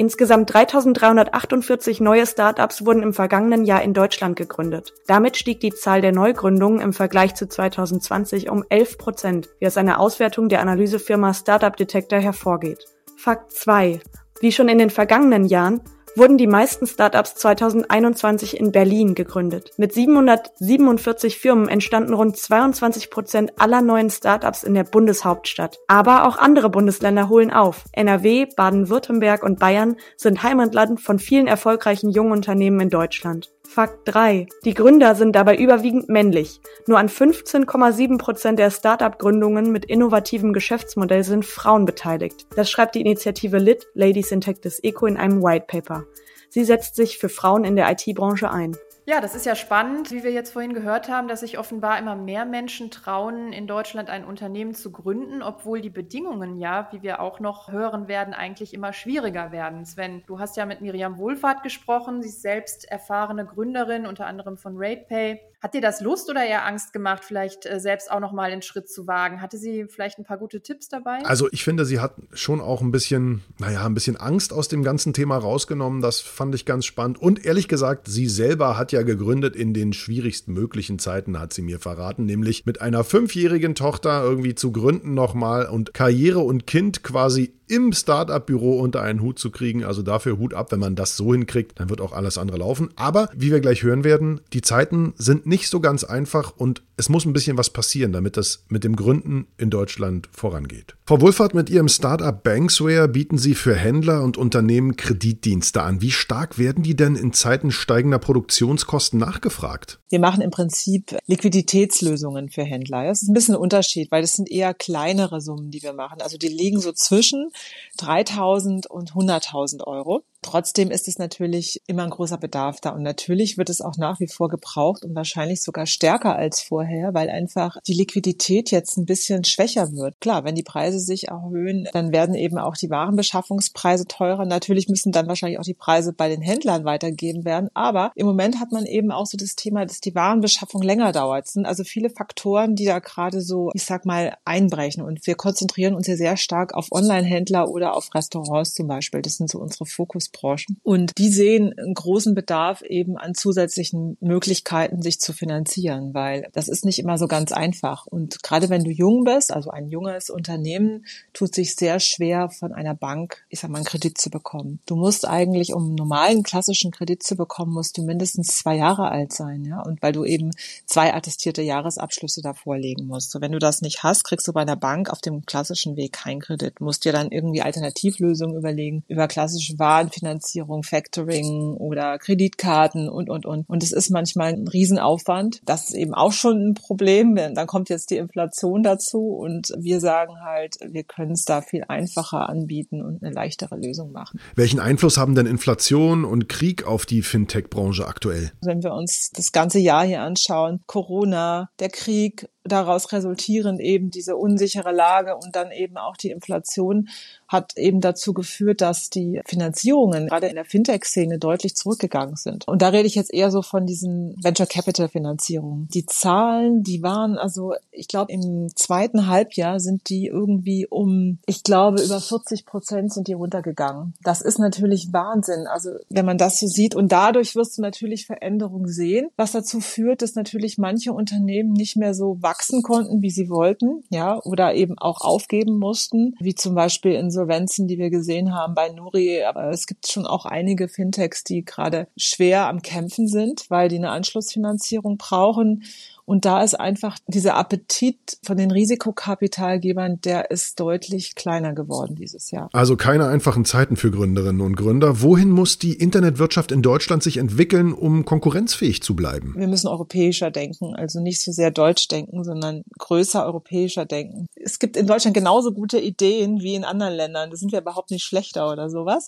Insgesamt 0.00 0.50
3.348 0.50 2.02
neue 2.02 2.26
Startups 2.26 2.86
wurden 2.86 3.02
im 3.02 3.12
vergangenen 3.12 3.66
Jahr 3.66 3.82
in 3.82 3.92
Deutschland 3.92 4.34
gegründet. 4.34 4.94
Damit 5.06 5.36
stieg 5.36 5.60
die 5.60 5.74
Zahl 5.74 6.00
der 6.00 6.12
Neugründungen 6.12 6.80
im 6.80 6.94
Vergleich 6.94 7.34
zu 7.34 7.46
2020 7.46 8.48
um 8.48 8.64
11 8.70 8.96
Prozent, 8.96 9.50
wie 9.58 9.66
aus 9.66 9.76
einer 9.76 10.00
Auswertung 10.00 10.48
der 10.48 10.62
Analysefirma 10.62 11.34
Startup 11.34 11.76
Detector 11.76 12.18
hervorgeht. 12.18 12.86
Fakt 13.18 13.52
2. 13.52 14.00
Wie 14.40 14.52
schon 14.52 14.70
in 14.70 14.78
den 14.78 14.88
vergangenen 14.88 15.44
Jahren 15.44 15.82
wurden 16.16 16.38
die 16.38 16.46
meisten 16.46 16.86
Startups 16.86 17.34
2021 17.34 18.58
in 18.58 18.72
Berlin 18.72 19.14
gegründet. 19.14 19.72
Mit 19.76 19.92
747 19.92 21.38
Firmen 21.38 21.68
entstanden 21.68 22.14
rund 22.14 22.36
22 22.36 23.10
Prozent 23.10 23.52
aller 23.58 23.82
neuen 23.82 24.08
Startups 24.08 24.64
in 24.64 24.74
der 24.74 24.84
Bundeshauptstadt. 24.84 25.78
Aber 25.88 26.26
auch 26.26 26.38
andere 26.38 26.70
Bundesländer 26.70 27.28
holen 27.28 27.52
auf. 27.52 27.84
NRW, 27.92 28.46
Baden-Württemberg 28.56 29.42
und 29.42 29.58
Bayern 29.58 29.96
sind 30.16 30.42
Heimatland 30.42 31.00
von 31.00 31.18
vielen 31.18 31.46
erfolgreichen 31.46 32.10
jungen 32.10 32.32
Unternehmen 32.32 32.80
in 32.80 32.90
Deutschland. 32.90 33.52
Fakt 33.72 34.00
3. 34.06 34.48
Die 34.64 34.74
Gründer 34.74 35.14
sind 35.14 35.36
dabei 35.36 35.56
überwiegend 35.56 36.08
männlich. 36.08 36.60
Nur 36.88 36.98
an 36.98 37.08
15,7 37.08 38.18
Prozent 38.18 38.58
der 38.58 38.72
Startup-Gründungen 38.72 39.70
mit 39.70 39.84
innovativem 39.84 40.52
Geschäftsmodell 40.52 41.22
sind 41.22 41.44
Frauen 41.44 41.84
beteiligt. 41.84 42.48
Das 42.56 42.68
schreibt 42.68 42.96
die 42.96 43.00
Initiative 43.00 43.58
LIT, 43.58 43.86
Ladies 43.94 44.32
in 44.32 44.40
Tech 44.40 44.60
des 44.60 44.82
ECO, 44.82 45.06
in 45.06 45.16
einem 45.16 45.40
White 45.40 45.66
Paper. 45.68 46.04
Sie 46.48 46.64
setzt 46.64 46.96
sich 46.96 47.18
für 47.18 47.28
Frauen 47.28 47.62
in 47.62 47.76
der 47.76 47.88
IT-Branche 47.92 48.50
ein. 48.50 48.76
Ja, 49.06 49.20
das 49.20 49.34
ist 49.34 49.46
ja 49.46 49.54
spannend, 49.54 50.10
wie 50.10 50.22
wir 50.22 50.30
jetzt 50.30 50.52
vorhin 50.52 50.74
gehört 50.74 51.08
haben, 51.08 51.28
dass 51.28 51.40
sich 51.40 51.58
offenbar 51.58 51.98
immer 51.98 52.16
mehr 52.16 52.44
Menschen 52.44 52.90
trauen, 52.90 53.52
in 53.52 53.66
Deutschland 53.66 54.10
ein 54.10 54.24
Unternehmen 54.24 54.74
zu 54.74 54.92
gründen, 54.92 55.42
obwohl 55.42 55.80
die 55.80 55.90
Bedingungen 55.90 56.56
ja, 56.56 56.88
wie 56.92 57.02
wir 57.02 57.20
auch 57.20 57.40
noch 57.40 57.72
hören 57.72 58.08
werden, 58.08 58.34
eigentlich 58.34 58.74
immer 58.74 58.92
schwieriger 58.92 59.52
werden. 59.52 59.84
Sven, 59.84 60.22
du 60.26 60.38
hast 60.38 60.56
ja 60.56 60.66
mit 60.66 60.80
Miriam 60.80 61.18
Wohlfahrt 61.18 61.62
gesprochen, 61.62 62.22
sie 62.22 62.28
ist 62.28 62.42
selbst 62.42 62.84
erfahrene 62.90 63.46
Gründerin, 63.46 64.06
unter 64.06 64.26
anderem 64.26 64.56
von 64.56 64.74
RatePay. 64.76 65.40
Hat 65.62 65.74
dir 65.74 65.82
das 65.82 66.00
Lust 66.00 66.30
oder 66.30 66.42
eher 66.42 66.64
Angst 66.64 66.94
gemacht, 66.94 67.22
vielleicht 67.22 67.66
äh, 67.66 67.78
selbst 67.80 68.10
auch 68.10 68.20
noch 68.20 68.32
mal 68.32 68.50
einen 68.50 68.62
Schritt 68.62 68.88
zu 68.88 69.06
wagen? 69.06 69.42
Hatte 69.42 69.58
sie 69.58 69.84
vielleicht 69.90 70.18
ein 70.18 70.24
paar 70.24 70.38
gute 70.38 70.62
Tipps 70.62 70.88
dabei? 70.88 71.18
Also 71.24 71.48
ich 71.52 71.64
finde, 71.64 71.84
sie 71.84 72.00
hat 72.00 72.14
schon 72.32 72.62
auch 72.62 72.80
ein 72.80 72.90
bisschen, 72.90 73.42
naja, 73.58 73.84
ein 73.84 73.92
bisschen 73.92 74.16
Angst 74.16 74.54
aus 74.54 74.68
dem 74.68 74.82
ganzen 74.82 75.12
Thema 75.12 75.36
rausgenommen. 75.36 76.00
Das 76.00 76.20
fand 76.20 76.54
ich 76.54 76.64
ganz 76.64 76.86
spannend. 76.86 77.20
Und 77.20 77.44
ehrlich 77.44 77.68
gesagt, 77.68 78.08
sie 78.08 78.26
selber 78.26 78.78
hat 78.78 78.92
ja 78.92 78.99
gegründet. 79.04 79.56
In 79.56 79.74
den 79.74 79.92
schwierigsten 79.92 80.52
möglichen 80.52 80.98
Zeiten, 80.98 81.38
hat 81.38 81.52
sie 81.52 81.62
mir 81.62 81.78
verraten, 81.78 82.24
nämlich 82.24 82.66
mit 82.66 82.80
einer 82.80 83.04
fünfjährigen 83.04 83.74
Tochter 83.74 84.22
irgendwie 84.22 84.54
zu 84.54 84.72
gründen 84.72 85.14
nochmal 85.14 85.66
und 85.66 85.94
Karriere 85.94 86.40
und 86.40 86.66
Kind 86.66 87.02
quasi 87.02 87.52
im 87.70 87.92
Startup-Büro 87.92 88.80
unter 88.80 89.02
einen 89.02 89.22
Hut 89.22 89.38
zu 89.38 89.50
kriegen. 89.50 89.84
Also 89.84 90.02
dafür 90.02 90.38
Hut 90.38 90.54
ab, 90.54 90.72
wenn 90.72 90.80
man 90.80 90.96
das 90.96 91.16
so 91.16 91.32
hinkriegt, 91.32 91.78
dann 91.78 91.88
wird 91.88 92.00
auch 92.00 92.12
alles 92.12 92.36
andere 92.36 92.58
laufen. 92.58 92.90
Aber 92.96 93.30
wie 93.34 93.50
wir 93.50 93.60
gleich 93.60 93.82
hören 93.82 94.04
werden, 94.04 94.40
die 94.52 94.60
Zeiten 94.60 95.14
sind 95.16 95.46
nicht 95.46 95.68
so 95.68 95.80
ganz 95.80 96.02
einfach 96.04 96.52
und 96.56 96.82
es 96.96 97.08
muss 97.08 97.24
ein 97.24 97.32
bisschen 97.32 97.56
was 97.56 97.70
passieren, 97.70 98.12
damit 98.12 98.36
das 98.36 98.64
mit 98.68 98.84
dem 98.84 98.96
Gründen 98.96 99.46
in 99.56 99.70
Deutschland 99.70 100.28
vorangeht. 100.32 100.96
Frau 101.06 101.20
Wohlfahrt, 101.20 101.54
mit 101.54 101.70
Ihrem 101.70 101.88
Startup 101.88 102.42
Banksware 102.42 103.08
bieten 103.08 103.38
Sie 103.38 103.54
für 103.54 103.74
Händler 103.74 104.22
und 104.22 104.36
Unternehmen 104.36 104.96
Kreditdienste 104.96 105.82
an. 105.82 106.02
Wie 106.02 106.10
stark 106.10 106.58
werden 106.58 106.82
die 106.82 106.96
denn 106.96 107.16
in 107.16 107.32
Zeiten 107.32 107.70
steigender 107.70 108.18
Produktionskosten 108.18 109.18
nachgefragt? 109.18 110.00
Wir 110.10 110.20
machen 110.20 110.42
im 110.42 110.50
Prinzip 110.50 111.16
Liquiditätslösungen 111.26 112.50
für 112.50 112.64
Händler. 112.64 113.04
Das 113.04 113.22
ist 113.22 113.28
ein 113.28 113.34
bisschen 113.34 113.54
ein 113.54 113.60
Unterschied, 113.60 114.10
weil 114.10 114.22
das 114.22 114.32
sind 114.32 114.50
eher 114.50 114.74
kleinere 114.74 115.40
Summen, 115.40 115.70
die 115.70 115.82
wir 115.82 115.92
machen. 115.92 116.20
Also 116.20 116.36
die 116.36 116.48
liegen 116.48 116.80
so 116.80 116.92
zwischen 116.92 117.50
3.000 117.98 118.86
und 118.86 119.12
100.000 119.12 119.86
Euro. 119.86 120.24
Trotzdem 120.42 120.90
ist 120.90 121.06
es 121.06 121.18
natürlich 121.18 121.82
immer 121.86 122.04
ein 122.04 122.10
großer 122.10 122.38
Bedarf 122.38 122.80
da 122.80 122.90
und 122.90 123.02
natürlich 123.02 123.58
wird 123.58 123.68
es 123.68 123.82
auch 123.82 123.98
nach 123.98 124.20
wie 124.20 124.26
vor 124.26 124.48
gebraucht 124.48 125.04
und 125.04 125.14
wahrscheinlich 125.14 125.62
sogar 125.62 125.84
stärker 125.84 126.34
als 126.34 126.62
vorher, 126.62 127.12
weil 127.12 127.28
einfach 127.28 127.76
die 127.86 127.92
Liquidität 127.92 128.70
jetzt 128.70 128.96
ein 128.96 129.04
bisschen 129.04 129.44
schwächer 129.44 129.92
wird. 129.92 130.18
Klar, 130.20 130.44
wenn 130.44 130.54
die 130.54 130.62
Preise 130.62 130.98
sich 130.98 131.28
erhöhen, 131.28 131.88
dann 131.92 132.12
werden 132.12 132.34
eben 132.34 132.58
auch 132.58 132.74
die 132.74 132.88
Warenbeschaffungspreise 132.88 134.06
teurer. 134.06 134.46
Natürlich 134.46 134.88
müssen 134.88 135.12
dann 135.12 135.28
wahrscheinlich 135.28 135.58
auch 135.58 135.64
die 135.64 135.74
Preise 135.74 136.14
bei 136.14 136.28
den 136.30 136.40
Händlern 136.40 136.84
weitergeben 136.84 137.44
werden, 137.44 137.68
aber 137.74 138.10
im 138.14 138.26
Moment 138.26 138.60
hat 138.60 138.72
man 138.72 138.86
eben 138.86 139.12
auch 139.12 139.26
so 139.26 139.36
das 139.36 139.56
Thema, 139.56 139.84
dass 139.84 140.00
die 140.00 140.14
Warenbeschaffung 140.14 140.80
länger 140.80 141.12
dauert. 141.12 141.46
Es 141.48 141.52
sind 141.52 141.66
also 141.66 141.84
viele 141.84 142.08
Faktoren, 142.08 142.76
die 142.76 142.86
da 142.86 142.98
gerade 142.98 143.42
so, 143.42 143.70
ich 143.74 143.84
sag 143.84 144.06
mal, 144.06 144.36
einbrechen 144.46 145.02
und 145.02 145.26
wir 145.26 145.34
konzentrieren 145.34 145.94
uns 145.94 146.06
ja 146.06 146.16
sehr 146.16 146.38
stark 146.38 146.72
auf 146.72 146.88
Online-Händler 146.90 147.68
oder 147.68 147.94
auf 147.94 148.14
Restaurants 148.14 148.74
zum 148.74 148.88
Beispiel. 148.88 149.20
Das 149.20 149.36
sind 149.36 149.50
so 149.50 149.58
unsere 149.58 149.84
Fokus 149.84 150.29
Branchen. 150.32 150.78
Und 150.82 151.18
die 151.18 151.28
sehen 151.28 151.72
einen 151.78 151.94
großen 151.94 152.34
Bedarf 152.34 152.82
eben 152.82 153.16
an 153.16 153.34
zusätzlichen 153.34 154.16
Möglichkeiten, 154.20 155.02
sich 155.02 155.20
zu 155.20 155.32
finanzieren, 155.32 156.14
weil 156.14 156.48
das 156.52 156.68
ist 156.68 156.84
nicht 156.84 156.98
immer 156.98 157.18
so 157.18 157.26
ganz 157.26 157.52
einfach. 157.52 158.06
Und 158.06 158.42
gerade 158.42 158.68
wenn 158.68 158.84
du 158.84 158.90
jung 158.90 159.24
bist, 159.24 159.52
also 159.52 159.70
ein 159.70 159.88
junges 159.88 160.30
Unternehmen, 160.30 161.04
tut 161.32 161.54
sich 161.54 161.76
sehr 161.76 162.00
schwer, 162.00 162.50
von 162.50 162.72
einer 162.72 162.94
Bank, 162.94 163.44
ich 163.48 163.60
sag 163.60 163.70
mal, 163.70 163.78
einen 163.78 163.84
Kredit 163.84 164.18
zu 164.18 164.30
bekommen. 164.30 164.80
Du 164.86 164.96
musst 164.96 165.26
eigentlich, 165.26 165.72
um 165.74 165.84
einen 165.84 165.94
normalen 165.94 166.42
klassischen 166.42 166.90
Kredit 166.90 167.22
zu 167.22 167.36
bekommen, 167.36 167.72
musst 167.72 167.96
du 167.98 168.02
mindestens 168.02 168.56
zwei 168.56 168.76
Jahre 168.76 169.08
alt 169.08 169.32
sein, 169.32 169.64
ja. 169.64 169.82
Und 169.82 170.02
weil 170.02 170.12
du 170.12 170.24
eben 170.24 170.50
zwei 170.86 171.14
attestierte 171.14 171.62
Jahresabschlüsse 171.62 172.42
davor 172.42 172.78
legen 172.78 173.06
musst. 173.06 173.30
So, 173.30 173.40
wenn 173.40 173.52
du 173.52 173.58
das 173.58 173.82
nicht 173.82 174.02
hast, 174.02 174.24
kriegst 174.24 174.46
du 174.48 174.52
bei 174.52 174.62
einer 174.62 174.76
Bank 174.76 175.10
auf 175.10 175.20
dem 175.20 175.46
klassischen 175.46 175.96
Weg 175.96 176.12
keinen 176.12 176.40
Kredit. 176.40 176.80
Musst 176.80 177.04
dir 177.04 177.12
dann 177.12 177.30
irgendwie 177.30 177.62
Alternativlösungen 177.62 178.56
überlegen 178.56 179.04
über 179.08 179.28
klassische 179.28 179.78
Waren, 179.78 180.10
Finanzierung, 180.20 180.82
Factoring 180.82 181.74
oder 181.74 182.18
Kreditkarten 182.18 183.08
und, 183.08 183.28
und, 183.28 183.46
und. 183.46 183.68
Und 183.68 183.82
es 183.82 183.92
ist 183.92 184.10
manchmal 184.10 184.52
ein 184.52 184.68
Riesenaufwand. 184.68 185.60
Das 185.64 185.88
ist 185.88 185.94
eben 185.94 186.14
auch 186.14 186.32
schon 186.32 186.70
ein 186.70 186.74
Problem. 186.74 187.34
Dann 187.34 187.66
kommt 187.66 187.88
jetzt 187.88 188.10
die 188.10 188.16
Inflation 188.16 188.82
dazu 188.82 189.18
und 189.34 189.72
wir 189.78 190.00
sagen 190.00 190.34
halt, 190.42 190.76
wir 190.86 191.04
können 191.04 191.32
es 191.32 191.44
da 191.44 191.62
viel 191.62 191.84
einfacher 191.88 192.48
anbieten 192.48 193.02
und 193.02 193.22
eine 193.22 193.32
leichtere 193.32 193.76
Lösung 193.76 194.12
machen. 194.12 194.40
Welchen 194.54 194.80
Einfluss 194.80 195.16
haben 195.16 195.34
denn 195.34 195.46
Inflation 195.46 196.24
und 196.24 196.48
Krieg 196.48 196.86
auf 196.86 197.06
die 197.06 197.22
Fintech-Branche 197.22 198.06
aktuell? 198.06 198.52
Wenn 198.62 198.82
wir 198.82 198.92
uns 198.92 199.30
das 199.34 199.52
ganze 199.52 199.78
Jahr 199.78 200.04
hier 200.04 200.20
anschauen, 200.20 200.80
Corona, 200.86 201.70
der 201.78 201.88
Krieg, 201.88 202.48
daraus 202.70 203.12
resultierend 203.12 203.80
eben 203.80 204.10
diese 204.10 204.36
unsichere 204.36 204.92
Lage 204.92 205.36
und 205.36 205.54
dann 205.54 205.70
eben 205.72 205.96
auch 205.96 206.16
die 206.16 206.30
Inflation 206.30 207.08
hat 207.50 207.76
eben 207.76 208.00
dazu 208.00 208.32
geführt, 208.32 208.80
dass 208.80 209.10
die 209.10 209.40
Finanzierungen 209.44 210.28
gerade 210.28 210.46
in 210.46 210.54
der 210.54 210.64
Fintech-Szene 210.64 211.38
deutlich 211.38 211.74
zurückgegangen 211.74 212.36
sind. 212.36 212.68
Und 212.68 212.80
da 212.80 212.88
rede 212.88 213.08
ich 213.08 213.16
jetzt 213.16 213.34
eher 213.34 213.50
so 213.50 213.62
von 213.62 213.86
diesen 213.86 214.36
Venture 214.40 214.66
Capital 214.66 215.08
Finanzierungen. 215.08 215.88
Die 215.88 216.06
Zahlen, 216.06 216.84
die 216.84 217.02
waren 217.02 217.38
also, 217.38 217.74
ich 217.90 218.06
glaube, 218.06 218.32
im 218.32 218.68
zweiten 218.76 219.26
Halbjahr 219.26 219.80
sind 219.80 220.08
die 220.08 220.26
irgendwie 220.26 220.86
um, 220.86 221.38
ich 221.46 221.64
glaube, 221.64 222.00
über 222.02 222.20
40 222.20 222.66
Prozent 222.66 223.12
sind 223.12 223.26
die 223.26 223.32
runtergegangen. 223.32 224.14
Das 224.22 224.42
ist 224.42 224.60
natürlich 224.60 225.12
Wahnsinn. 225.12 225.66
Also 225.66 225.90
wenn 226.08 226.26
man 226.26 226.38
das 226.38 226.60
so 226.60 226.68
sieht 226.68 226.94
und 226.94 227.10
dadurch 227.10 227.56
wirst 227.56 227.78
du 227.78 227.82
natürlich 227.82 228.26
Veränderungen 228.26 228.86
sehen, 228.86 229.28
was 229.36 229.50
dazu 229.50 229.80
führt, 229.80 230.22
dass 230.22 230.36
natürlich 230.36 230.78
manche 230.78 231.12
Unternehmen 231.12 231.72
nicht 231.72 231.96
mehr 231.96 232.14
so 232.14 232.40
wachsen 232.40 232.59
konnten, 232.82 233.22
wie 233.22 233.30
sie 233.30 233.50
wollten, 233.50 234.04
ja, 234.10 234.40
oder 234.44 234.74
eben 234.74 234.96
auch 234.98 235.22
aufgeben 235.22 235.78
mussten, 235.78 236.36
wie 236.38 236.54
zum 236.54 236.74
Beispiel 236.76 237.12
in 237.12 237.30
so 237.30 237.40
Insolvenzen, 237.40 237.88
die 237.88 237.98
wir 237.98 238.10
gesehen 238.10 238.54
haben 238.54 238.74
bei 238.74 238.90
Nuri. 238.90 239.44
Aber 239.44 239.70
es 239.70 239.86
gibt 239.86 240.06
schon 240.06 240.26
auch 240.26 240.44
einige 240.44 240.88
Fintechs, 240.88 241.42
die 241.42 241.64
gerade 241.64 242.06
schwer 242.16 242.66
am 242.66 242.82
Kämpfen 242.82 243.26
sind, 243.28 243.70
weil 243.70 243.88
die 243.88 243.96
eine 243.96 244.10
Anschlussfinanzierung 244.10 245.16
brauchen 245.16 245.84
und 246.30 246.44
da 246.44 246.62
ist 246.62 246.78
einfach 246.78 247.18
dieser 247.26 247.56
Appetit 247.56 248.38
von 248.44 248.56
den 248.56 248.70
Risikokapitalgebern, 248.70 250.20
der 250.20 250.52
ist 250.52 250.78
deutlich 250.78 251.34
kleiner 251.34 251.72
geworden 251.72 252.14
dieses 252.14 252.52
Jahr. 252.52 252.68
Also 252.72 252.96
keine 252.96 253.26
einfachen 253.26 253.64
Zeiten 253.64 253.96
für 253.96 254.12
Gründerinnen 254.12 254.60
und 254.60 254.76
Gründer. 254.76 255.22
Wohin 255.22 255.50
muss 255.50 255.80
die 255.80 255.94
Internetwirtschaft 255.94 256.70
in 256.70 256.82
Deutschland 256.82 257.24
sich 257.24 257.38
entwickeln, 257.38 257.92
um 257.92 258.24
konkurrenzfähig 258.24 259.02
zu 259.02 259.16
bleiben? 259.16 259.54
Wir 259.56 259.66
müssen 259.66 259.88
europäischer 259.88 260.52
denken, 260.52 260.94
also 260.94 261.18
nicht 261.18 261.42
so 261.42 261.50
sehr 261.50 261.72
deutsch 261.72 262.06
denken, 262.06 262.44
sondern 262.44 262.84
größer 263.00 263.44
europäischer 263.44 264.04
denken. 264.04 264.46
Es 264.54 264.78
gibt 264.78 264.96
in 264.96 265.08
Deutschland 265.08 265.34
genauso 265.34 265.72
gute 265.72 265.98
Ideen 265.98 266.60
wie 266.60 266.76
in 266.76 266.84
anderen 266.84 267.14
Ländern. 267.14 267.50
Da 267.50 267.56
sind 267.56 267.72
wir 267.72 267.80
überhaupt 267.80 268.12
nicht 268.12 268.22
schlechter 268.22 268.70
oder 268.70 268.88
sowas. 268.88 269.26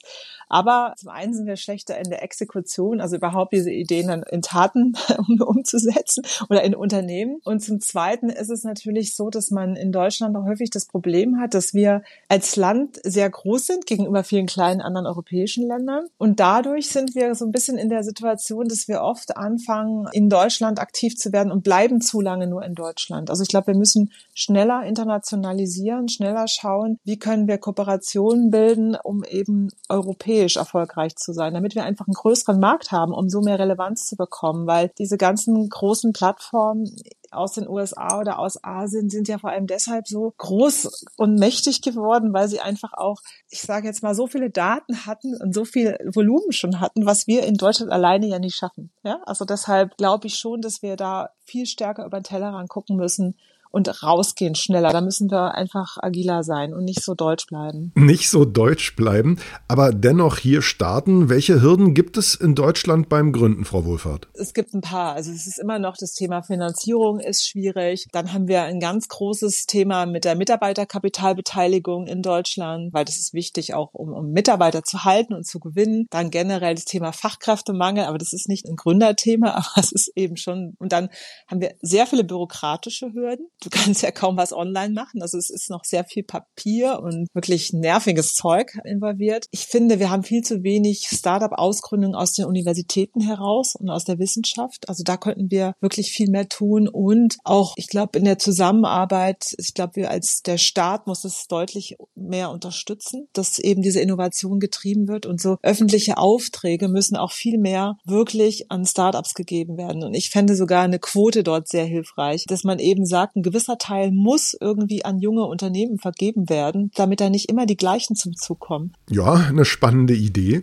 Aber 0.48 0.94
zum 0.98 1.08
einen 1.08 1.34
sind 1.34 1.46
wir 1.46 1.56
schlechter 1.56 1.98
in 1.98 2.10
der 2.10 2.22
Exekution, 2.22 3.00
also 3.00 3.16
überhaupt 3.16 3.52
diese 3.54 3.72
Ideen 3.72 4.06
dann 4.06 4.22
in 4.30 4.42
Taten 4.42 4.92
umzusetzen 5.40 6.22
oder 6.48 6.62
in 6.62 6.76
Unternehmen. 6.92 7.40
Und 7.44 7.60
zum 7.60 7.80
Zweiten 7.80 8.28
ist 8.28 8.50
es 8.50 8.64
natürlich 8.64 9.16
so, 9.16 9.30
dass 9.30 9.50
man 9.50 9.76
in 9.76 9.92
Deutschland 9.92 10.36
auch 10.36 10.44
häufig 10.44 10.68
das 10.70 10.86
Problem 10.86 11.40
hat, 11.40 11.54
dass 11.54 11.72
wir 11.72 12.02
als 12.28 12.56
Land 12.56 13.00
sehr 13.02 13.30
groß 13.30 13.66
sind 13.66 13.86
gegenüber 13.86 14.24
vielen 14.24 14.46
kleinen 14.46 14.82
anderen 14.82 15.06
europäischen 15.06 15.66
Ländern. 15.66 16.06
Und 16.18 16.38
dadurch 16.38 16.88
sind 16.88 17.14
wir 17.14 17.34
so 17.34 17.46
ein 17.46 17.52
bisschen 17.52 17.78
in 17.78 17.88
der 17.88 18.04
Situation, 18.04 18.68
dass 18.68 18.88
wir 18.88 19.00
oft 19.00 19.36
anfangen, 19.36 20.06
in 20.12 20.28
Deutschland 20.28 20.80
aktiv 20.80 21.16
zu 21.16 21.32
werden 21.32 21.50
und 21.50 21.64
bleiben 21.64 22.02
zu 22.02 22.20
lange 22.20 22.46
nur 22.46 22.62
in 22.62 22.74
Deutschland. 22.74 23.30
Also 23.30 23.42
ich 23.42 23.48
glaube, 23.48 23.68
wir 23.68 23.76
müssen 23.76 24.12
schneller 24.34 24.84
internationalisieren, 24.84 26.08
schneller 26.08 26.46
schauen, 26.46 26.98
wie 27.04 27.18
können 27.18 27.48
wir 27.48 27.56
Kooperationen 27.56 28.50
bilden, 28.50 28.96
um 29.02 29.24
eben 29.24 29.68
europäisch 29.88 30.56
erfolgreich 30.56 31.16
zu 31.16 31.32
sein, 31.32 31.54
damit 31.54 31.74
wir 31.74 31.84
einfach 31.84 32.06
einen 32.06 32.14
größeren 32.14 32.60
Markt 32.60 32.92
haben, 32.92 33.14
um 33.14 33.30
so 33.30 33.40
mehr 33.40 33.58
Relevanz 33.58 34.06
zu 34.06 34.16
bekommen, 34.16 34.66
weil 34.66 34.90
diese 34.98 35.16
ganzen 35.16 35.68
großen 35.68 36.12
Plattformen 36.12 36.81
aus 37.30 37.52
den 37.52 37.68
USA 37.68 38.20
oder 38.20 38.38
aus 38.38 38.62
Asien 38.62 39.08
sind 39.08 39.28
ja 39.28 39.38
vor 39.38 39.50
allem 39.50 39.66
deshalb 39.66 40.06
so 40.06 40.32
groß 40.36 41.06
und 41.16 41.38
mächtig 41.38 41.80
geworden, 41.82 42.32
weil 42.32 42.48
sie 42.48 42.60
einfach 42.60 42.92
auch, 42.92 43.20
ich 43.48 43.62
sage 43.62 43.86
jetzt 43.86 44.02
mal, 44.02 44.14
so 44.14 44.26
viele 44.26 44.50
Daten 44.50 45.06
hatten 45.06 45.36
und 45.40 45.54
so 45.54 45.64
viel 45.64 45.98
Volumen 46.12 46.52
schon 46.52 46.80
hatten, 46.80 47.06
was 47.06 47.26
wir 47.26 47.44
in 47.44 47.54
Deutschland 47.54 47.90
alleine 47.90 48.26
ja 48.26 48.38
nicht 48.38 48.56
schaffen. 48.56 48.90
Ja, 49.02 49.20
also 49.24 49.44
deshalb 49.44 49.96
glaube 49.96 50.26
ich 50.26 50.34
schon, 50.34 50.60
dass 50.60 50.82
wir 50.82 50.96
da 50.96 51.30
viel 51.44 51.66
stärker 51.66 52.04
über 52.04 52.20
den 52.20 52.24
Tellerrand 52.24 52.68
gucken 52.68 52.96
müssen 52.96 53.36
und 53.72 54.02
rausgehen 54.02 54.54
schneller. 54.54 54.90
Da 54.92 55.00
müssen 55.00 55.30
wir 55.30 55.54
einfach 55.54 55.96
agiler 56.00 56.44
sein 56.44 56.72
und 56.74 56.84
nicht 56.84 57.02
so 57.02 57.14
deutsch 57.14 57.46
bleiben. 57.46 57.92
Nicht 57.94 58.30
so 58.30 58.44
deutsch 58.44 58.94
bleiben, 58.94 59.38
aber 59.66 59.92
dennoch 59.92 60.38
hier 60.38 60.62
starten. 60.62 61.28
Welche 61.28 61.60
Hürden 61.60 61.94
gibt 61.94 62.16
es 62.16 62.34
in 62.34 62.54
Deutschland 62.54 63.08
beim 63.08 63.32
Gründen, 63.32 63.64
Frau 63.64 63.84
Wohlfahrt? 63.84 64.28
Es 64.34 64.54
gibt 64.54 64.74
ein 64.74 64.82
paar. 64.82 65.14
Also 65.14 65.32
es 65.32 65.46
ist 65.46 65.58
immer 65.58 65.78
noch 65.78 65.96
das 65.96 66.14
Thema 66.14 66.42
Finanzierung 66.42 67.18
ist 67.20 67.46
schwierig. 67.46 68.06
Dann 68.12 68.32
haben 68.32 68.48
wir 68.48 68.62
ein 68.62 68.80
ganz 68.80 69.08
großes 69.08 69.66
Thema 69.66 70.06
mit 70.06 70.24
der 70.24 70.34
Mitarbeiterkapitalbeteiligung 70.34 72.06
in 72.06 72.22
Deutschland, 72.22 72.92
weil 72.92 73.04
das 73.04 73.16
ist 73.16 73.32
wichtig 73.32 73.74
auch, 73.74 73.94
um, 73.94 74.12
um 74.12 74.32
Mitarbeiter 74.32 74.82
zu 74.82 75.04
halten 75.04 75.32
und 75.32 75.46
zu 75.46 75.60
gewinnen. 75.60 76.06
Dann 76.10 76.30
generell 76.30 76.74
das 76.74 76.84
Thema 76.84 77.12
Fachkräftemangel, 77.12 78.04
aber 78.04 78.18
das 78.18 78.32
ist 78.32 78.48
nicht 78.48 78.66
ein 78.66 78.76
Gründerthema, 78.76 79.50
aber 79.54 79.82
es 79.82 79.92
ist 79.92 80.12
eben 80.14 80.36
schon. 80.36 80.74
Und 80.78 80.92
dann 80.92 81.08
haben 81.48 81.60
wir 81.60 81.74
sehr 81.80 82.06
viele 82.06 82.24
bürokratische 82.24 83.12
Hürden. 83.12 83.46
Du 83.62 83.70
kannst 83.70 84.02
ja 84.02 84.10
kaum 84.10 84.36
was 84.36 84.52
online 84.52 84.92
machen. 84.92 85.22
Also 85.22 85.38
es 85.38 85.48
ist 85.48 85.70
noch 85.70 85.84
sehr 85.84 86.04
viel 86.04 86.24
Papier 86.24 87.00
und 87.00 87.28
wirklich 87.32 87.72
nerviges 87.72 88.34
Zeug 88.34 88.76
involviert. 88.84 89.46
Ich 89.52 89.66
finde, 89.66 90.00
wir 90.00 90.10
haben 90.10 90.24
viel 90.24 90.42
zu 90.42 90.64
wenig 90.64 91.08
Startup-Ausgründungen 91.08 92.16
aus 92.16 92.32
den 92.32 92.46
Universitäten 92.46 93.20
heraus 93.20 93.76
und 93.76 93.88
aus 93.88 94.04
der 94.04 94.18
Wissenschaft. 94.18 94.88
Also 94.88 95.04
da 95.04 95.16
könnten 95.16 95.50
wir 95.50 95.74
wirklich 95.80 96.10
viel 96.10 96.28
mehr 96.28 96.48
tun 96.48 96.88
und 96.88 97.36
auch, 97.44 97.74
ich 97.76 97.86
glaube, 97.86 98.18
in 98.18 98.24
der 98.24 98.38
Zusammenarbeit, 98.38 99.54
ich 99.58 99.74
glaube, 99.74 99.96
wir 99.96 100.10
als 100.10 100.42
der 100.42 100.58
Staat 100.58 101.06
muss 101.06 101.24
es 101.24 101.46
deutlich 101.46 101.96
mehr 102.16 102.50
unterstützen, 102.50 103.28
dass 103.32 103.60
eben 103.60 103.82
diese 103.82 104.00
Innovation 104.00 104.58
getrieben 104.58 105.06
wird 105.06 105.24
und 105.24 105.40
so 105.40 105.58
öffentliche 105.62 106.18
Aufträge 106.18 106.88
müssen 106.88 107.16
auch 107.16 107.30
viel 107.30 107.58
mehr 107.58 107.96
wirklich 108.04 108.72
an 108.72 108.84
Startups 108.84 109.34
gegeben 109.34 109.76
werden. 109.76 110.02
Und 110.02 110.14
ich 110.14 110.30
fände 110.30 110.56
sogar 110.56 110.82
eine 110.82 110.98
Quote 110.98 111.44
dort 111.44 111.68
sehr 111.68 111.84
hilfreich, 111.84 112.44
dass 112.48 112.64
man 112.64 112.80
eben 112.80 113.06
sagt, 113.06 113.36
ein 113.36 113.42
gewisser 113.52 113.76
Teil 113.76 114.12
muss 114.12 114.56
irgendwie 114.58 115.04
an 115.04 115.18
junge 115.18 115.44
Unternehmen 115.44 115.98
vergeben 115.98 116.48
werden, 116.48 116.90
damit 116.94 117.20
da 117.20 117.28
nicht 117.28 117.50
immer 117.50 117.66
die 117.66 117.76
gleichen 117.76 118.16
zum 118.16 118.34
Zug 118.34 118.60
kommen. 118.60 118.94
Ja, 119.10 119.34
eine 119.34 119.66
spannende 119.66 120.14
Idee. 120.14 120.62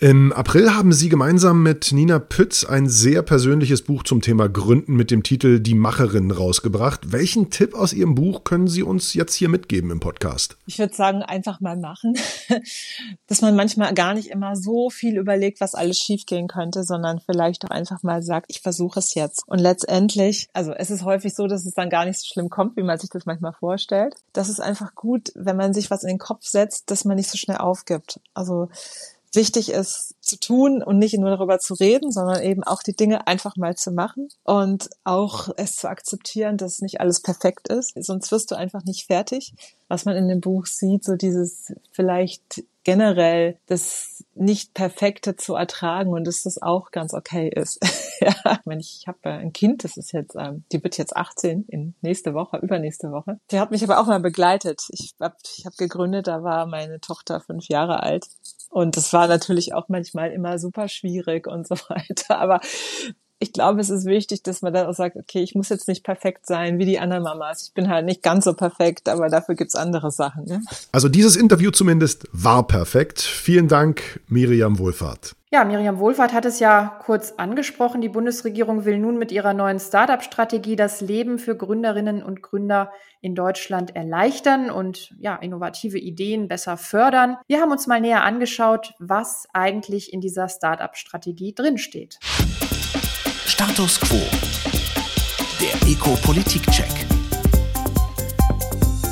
Im 0.00 0.32
April 0.34 0.74
haben 0.74 0.92
Sie 0.92 1.08
gemeinsam 1.08 1.62
mit 1.62 1.92
Nina 1.92 2.18
Pütz 2.18 2.64
ein 2.64 2.88
sehr 2.88 3.22
persönliches 3.22 3.82
Buch 3.82 4.02
zum 4.02 4.20
Thema 4.20 4.48
Gründen 4.48 4.94
mit 4.94 5.10
dem 5.10 5.22
Titel 5.22 5.60
Die 5.60 5.74
Macherin 5.74 6.30
rausgebracht. 6.30 7.12
Welchen 7.12 7.48
Tipp 7.50 7.74
aus 7.74 7.94
Ihrem 7.94 8.14
Buch 8.14 8.44
können 8.44 8.68
Sie 8.68 8.82
uns 8.82 9.14
jetzt 9.14 9.34
hier 9.34 9.48
mitgeben 9.48 9.90
im 9.90 10.00
Podcast? 10.00 10.58
Ich 10.66 10.78
würde 10.78 10.94
sagen, 10.94 11.22
einfach 11.22 11.60
mal 11.60 11.78
machen. 11.78 12.18
Dass 13.28 13.40
man 13.40 13.56
manchmal 13.56 13.94
gar 13.94 14.12
nicht 14.12 14.28
immer 14.28 14.56
so 14.56 14.90
viel 14.90 15.16
überlegt, 15.16 15.62
was 15.62 15.74
alles 15.74 15.98
schiefgehen 15.98 16.48
könnte, 16.48 16.84
sondern 16.84 17.18
vielleicht 17.18 17.64
auch 17.64 17.70
einfach 17.70 18.02
mal 18.02 18.22
sagt, 18.22 18.50
ich 18.50 18.60
versuche 18.60 19.00
es 19.00 19.14
jetzt. 19.14 19.42
Und 19.46 19.58
letztendlich, 19.58 20.48
also 20.52 20.72
es 20.72 20.90
ist 20.90 21.02
häufig 21.02 21.34
so, 21.34 21.46
dass 21.46 21.64
es 21.64 21.72
dann 21.72 21.88
gar 21.88 22.04
nicht 22.04 22.25
schlimm 22.26 22.50
kommt, 22.50 22.76
wie 22.76 22.82
man 22.82 22.98
sich 22.98 23.10
das 23.10 23.26
manchmal 23.26 23.52
vorstellt. 23.52 24.14
Das 24.32 24.48
ist 24.48 24.60
einfach 24.60 24.94
gut, 24.94 25.32
wenn 25.34 25.56
man 25.56 25.74
sich 25.74 25.90
was 25.90 26.02
in 26.02 26.08
den 26.08 26.18
Kopf 26.18 26.44
setzt, 26.44 26.90
dass 26.90 27.04
man 27.04 27.16
nicht 27.16 27.30
so 27.30 27.38
schnell 27.38 27.58
aufgibt. 27.58 28.20
Also 28.34 28.68
wichtig 29.36 29.70
ist 29.70 30.14
zu 30.20 30.40
tun 30.40 30.82
und 30.82 30.98
nicht 30.98 31.16
nur 31.18 31.30
darüber 31.30 31.58
zu 31.58 31.74
reden, 31.74 32.10
sondern 32.10 32.42
eben 32.42 32.64
auch 32.64 32.82
die 32.82 32.96
Dinge 32.96 33.26
einfach 33.26 33.56
mal 33.56 33.76
zu 33.76 33.92
machen 33.92 34.28
und 34.42 34.90
auch 35.04 35.50
es 35.56 35.76
zu 35.76 35.88
akzeptieren, 35.88 36.56
dass 36.56 36.80
nicht 36.80 37.00
alles 37.00 37.20
perfekt 37.20 37.68
ist. 37.68 37.92
Sonst 38.02 38.32
wirst 38.32 38.50
du 38.50 38.56
einfach 38.56 38.84
nicht 38.84 39.06
fertig. 39.06 39.54
Was 39.88 40.04
man 40.04 40.16
in 40.16 40.28
dem 40.28 40.40
Buch 40.40 40.66
sieht, 40.66 41.04
so 41.04 41.14
dieses 41.14 41.72
vielleicht 41.92 42.64
generell 42.86 43.58
das 43.66 44.24
nicht 44.36 44.72
Perfekte 44.72 45.34
zu 45.34 45.56
ertragen 45.56 46.12
und 46.12 46.24
dass 46.24 46.44
das 46.44 46.62
auch 46.62 46.92
ganz 46.92 47.14
okay 47.14 47.50
ist. 47.52 47.80
ja, 48.20 48.32
ich 48.44 48.64
meine, 48.64 48.80
ich 48.80 49.06
habe 49.08 49.28
ein 49.28 49.52
Kind, 49.52 49.82
das 49.82 49.96
ist 49.96 50.12
jetzt, 50.12 50.36
ähm, 50.38 50.62
die 50.70 50.80
wird 50.84 50.96
jetzt 50.96 51.16
18 51.16 51.64
in 51.66 51.96
nächste 52.00 52.32
Woche, 52.32 52.58
übernächste 52.58 53.10
Woche. 53.10 53.40
Die 53.50 53.58
hat 53.58 53.72
mich 53.72 53.82
aber 53.82 53.98
auch 53.98 54.06
mal 54.06 54.20
begleitet. 54.20 54.82
Ich 54.90 55.16
habe 55.20 55.34
ich 55.58 55.66
hab 55.66 55.76
gegründet, 55.76 56.28
da 56.28 56.44
war 56.44 56.66
meine 56.66 57.00
Tochter 57.00 57.40
fünf 57.40 57.66
Jahre 57.66 58.04
alt 58.04 58.28
und 58.70 58.96
das 58.96 59.12
war 59.12 59.26
natürlich 59.26 59.74
auch 59.74 59.88
manchmal 59.88 60.30
immer 60.30 60.60
super 60.60 60.86
schwierig 60.86 61.48
und 61.48 61.66
so 61.66 61.74
weiter. 61.88 62.38
Aber 62.38 62.60
ich 63.38 63.52
glaube, 63.52 63.80
es 63.80 63.90
ist 63.90 64.06
wichtig, 64.06 64.42
dass 64.42 64.62
man 64.62 64.72
dann 64.72 64.86
auch 64.86 64.94
sagt, 64.94 65.16
okay, 65.16 65.42
ich 65.42 65.54
muss 65.54 65.68
jetzt 65.68 65.88
nicht 65.88 66.04
perfekt 66.04 66.46
sein 66.46 66.78
wie 66.78 66.86
die 66.86 66.98
anderen 66.98 67.22
Mamas. 67.22 67.68
Ich 67.68 67.74
bin 67.74 67.88
halt 67.88 68.06
nicht 68.06 68.22
ganz 68.22 68.44
so 68.44 68.54
perfekt, 68.54 69.08
aber 69.08 69.28
dafür 69.28 69.54
gibt's 69.54 69.74
andere 69.74 70.10
Sachen. 70.10 70.44
Ne? 70.44 70.62
Also 70.92 71.08
dieses 71.08 71.36
Interview 71.36 71.70
zumindest 71.70 72.26
war 72.32 72.66
perfekt. 72.66 73.20
Vielen 73.20 73.68
Dank, 73.68 74.20
Miriam 74.28 74.78
Wohlfahrt. 74.78 75.36
Ja, 75.52 75.64
Miriam 75.64 75.98
Wohlfahrt 75.98 76.32
hat 76.32 76.44
es 76.44 76.60
ja 76.60 76.98
kurz 77.04 77.34
angesprochen. 77.36 78.00
Die 78.00 78.08
Bundesregierung 78.08 78.84
will 78.84 78.98
nun 78.98 79.16
mit 79.16 79.30
ihrer 79.30 79.54
neuen 79.54 79.78
Startup-Strategie 79.78 80.74
das 80.74 81.00
Leben 81.00 81.38
für 81.38 81.56
Gründerinnen 81.56 82.22
und 82.22 82.42
Gründer 82.42 82.90
in 83.20 83.34
Deutschland 83.34 83.94
erleichtern 83.94 84.70
und 84.70 85.14
ja, 85.18 85.36
innovative 85.36 85.98
Ideen 85.98 86.48
besser 86.48 86.76
fördern. 86.76 87.36
Wir 87.46 87.60
haben 87.60 87.70
uns 87.70 87.86
mal 87.86 88.00
näher 88.00 88.24
angeschaut, 88.24 88.94
was 88.98 89.46
eigentlich 89.52 90.12
in 90.12 90.20
dieser 90.20 90.48
Startup-Strategie 90.48 91.54
drinsteht. 91.54 92.18
Status 93.66 93.98
quo. 93.98 94.20
Der 95.60 95.90
Eco-Politik-Check. 95.90 96.86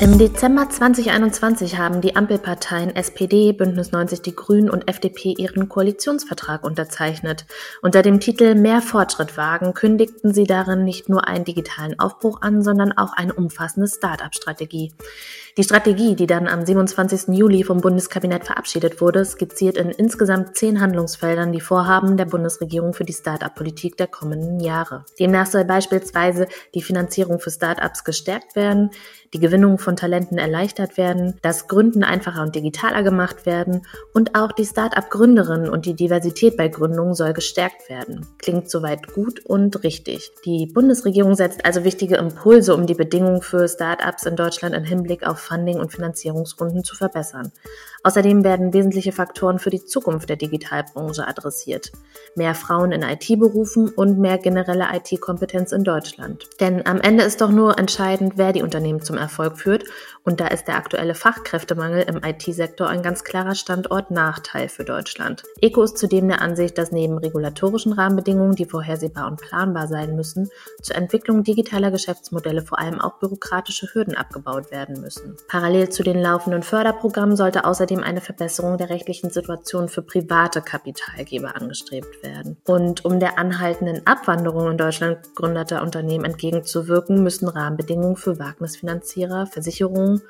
Im 0.00 0.16
Dezember 0.16 0.70
2021 0.70 1.76
haben 1.76 2.00
die 2.00 2.14
Ampelparteien 2.14 2.94
SPD, 2.94 3.52
Bündnis 3.52 3.90
90 3.90 4.22
Die 4.22 4.34
Grünen 4.34 4.70
und 4.70 4.88
FDP 4.88 5.34
ihren 5.36 5.68
Koalitionsvertrag 5.68 6.62
unterzeichnet. 6.62 7.46
Unter 7.82 8.02
dem 8.02 8.20
Titel 8.20 8.54
Mehr 8.54 8.80
Fortschritt 8.80 9.36
wagen 9.36 9.74
kündigten 9.74 10.32
sie 10.32 10.44
darin 10.44 10.84
nicht 10.84 11.08
nur 11.08 11.26
einen 11.26 11.44
digitalen 11.44 11.98
Aufbruch 11.98 12.40
an, 12.42 12.62
sondern 12.62 12.92
auch 12.92 13.12
eine 13.12 13.34
umfassende 13.34 13.88
Start-up-Strategie. 13.88 14.92
Die 15.56 15.62
Strategie, 15.62 16.16
die 16.16 16.26
dann 16.26 16.48
am 16.48 16.66
27. 16.66 17.28
Juli 17.28 17.62
vom 17.62 17.80
Bundeskabinett 17.80 18.44
verabschiedet 18.44 19.00
wurde, 19.00 19.24
skizziert 19.24 19.76
in 19.76 19.90
insgesamt 19.90 20.56
zehn 20.56 20.80
Handlungsfeldern 20.80 21.52
die 21.52 21.60
Vorhaben 21.60 22.16
der 22.16 22.24
Bundesregierung 22.24 22.92
für 22.92 23.04
die 23.04 23.12
Start-up-Politik 23.12 23.96
der 23.96 24.08
kommenden 24.08 24.58
Jahre. 24.58 25.04
Demnach 25.20 25.46
soll 25.46 25.64
beispielsweise 25.64 26.48
die 26.74 26.82
Finanzierung 26.82 27.38
für 27.38 27.52
Start-ups 27.52 28.02
gestärkt 28.02 28.56
werden, 28.56 28.90
die 29.32 29.38
Gewinnung 29.38 29.78
von 29.78 29.94
Talenten 29.94 30.38
erleichtert 30.38 30.96
werden, 30.96 31.38
das 31.42 31.68
Gründen 31.68 32.02
einfacher 32.02 32.42
und 32.42 32.56
digitaler 32.56 33.04
gemacht 33.04 33.46
werden 33.46 33.86
und 34.12 34.34
auch 34.34 34.50
die 34.50 34.66
Start-up-Gründerinnen 34.66 35.68
und 35.68 35.86
die 35.86 35.94
Diversität 35.94 36.56
bei 36.56 36.66
Gründungen 36.66 37.14
soll 37.14 37.32
gestärkt 37.32 37.88
werden. 37.88 38.26
Klingt 38.38 38.68
soweit 38.68 39.12
gut 39.12 39.46
und 39.46 39.84
richtig. 39.84 40.32
Die 40.44 40.66
Bundesregierung 40.66 41.36
setzt 41.36 41.64
also 41.64 41.84
wichtige 41.84 42.16
Impulse, 42.16 42.74
um 42.74 42.88
die 42.88 42.94
Bedingungen 42.94 43.40
für 43.40 43.68
Start-ups 43.68 44.26
in 44.26 44.34
Deutschland 44.34 44.74
im 44.74 44.82
Hinblick 44.82 45.24
auf 45.24 45.43
Funding- 45.44 45.78
und 45.78 45.92
Finanzierungsrunden 45.92 46.84
zu 46.84 46.96
verbessern. 46.96 47.52
Außerdem 48.02 48.44
werden 48.44 48.72
wesentliche 48.72 49.12
Faktoren 49.12 49.58
für 49.58 49.70
die 49.70 49.84
Zukunft 49.84 50.28
der 50.28 50.36
Digitalbranche 50.36 51.26
adressiert. 51.26 51.92
Mehr 52.34 52.54
Frauen 52.54 52.92
in 52.92 53.02
IT-Berufen 53.02 53.88
und 53.88 54.18
mehr 54.18 54.38
generelle 54.38 54.88
IT-Kompetenz 54.92 55.72
in 55.72 55.84
Deutschland. 55.84 56.48
Denn 56.60 56.86
am 56.86 57.00
Ende 57.00 57.24
ist 57.24 57.40
doch 57.40 57.50
nur 57.50 57.78
entscheidend, 57.78 58.34
wer 58.36 58.52
die 58.52 58.62
Unternehmen 58.62 59.02
zum 59.02 59.16
Erfolg 59.16 59.58
führt 59.58 59.84
und 60.24 60.40
da 60.40 60.46
ist 60.46 60.68
der 60.68 60.76
aktuelle 60.76 61.14
Fachkräftemangel 61.14 62.02
im 62.02 62.22
IT-Sektor 62.24 62.88
ein 62.88 63.02
ganz 63.02 63.24
klarer 63.24 63.54
Standortnachteil 63.54 64.70
für 64.70 64.84
Deutschland. 64.84 65.42
ECO 65.60 65.82
ist 65.82 65.98
zudem 65.98 66.28
der 66.28 66.40
Ansicht, 66.40 66.78
dass 66.78 66.92
neben 66.92 67.18
regulatorischen 67.18 67.92
Rahmenbedingungen, 67.92 68.54
die 68.54 68.64
vorhersehbar 68.64 69.26
und 69.26 69.40
planbar 69.40 69.86
sein 69.86 70.16
müssen, 70.16 70.48
zur 70.82 70.96
Entwicklung 70.96 71.44
digitaler 71.44 71.90
Geschäftsmodelle 71.90 72.62
vor 72.62 72.78
allem 72.78 73.00
auch 73.00 73.18
bürokratische 73.18 73.88
Hürden 73.92 74.16
abgebaut 74.16 74.70
werden 74.70 75.00
müssen. 75.00 75.33
Parallel 75.48 75.88
zu 75.88 76.02
den 76.02 76.20
laufenden 76.20 76.62
Förderprogrammen 76.62 77.36
sollte 77.36 77.64
außerdem 77.64 78.02
eine 78.02 78.20
Verbesserung 78.20 78.78
der 78.78 78.90
rechtlichen 78.90 79.30
Situation 79.30 79.88
für 79.88 80.02
private 80.02 80.60
Kapitalgeber 80.62 81.56
angestrebt 81.56 82.22
werden. 82.22 82.56
Und 82.66 83.04
um 83.04 83.20
der 83.20 83.38
anhaltenden 83.38 84.06
Abwanderung 84.06 84.70
in 84.70 84.78
Deutschland 84.78 85.22
gegründeter 85.22 85.82
Unternehmen 85.82 86.24
entgegenzuwirken, 86.24 87.22
müssen 87.22 87.48
Rahmenbedingungen 87.48 88.16
für 88.16 88.38
Wagnisfinanzierer, 88.38 89.46
Versicherungen, 89.46 90.22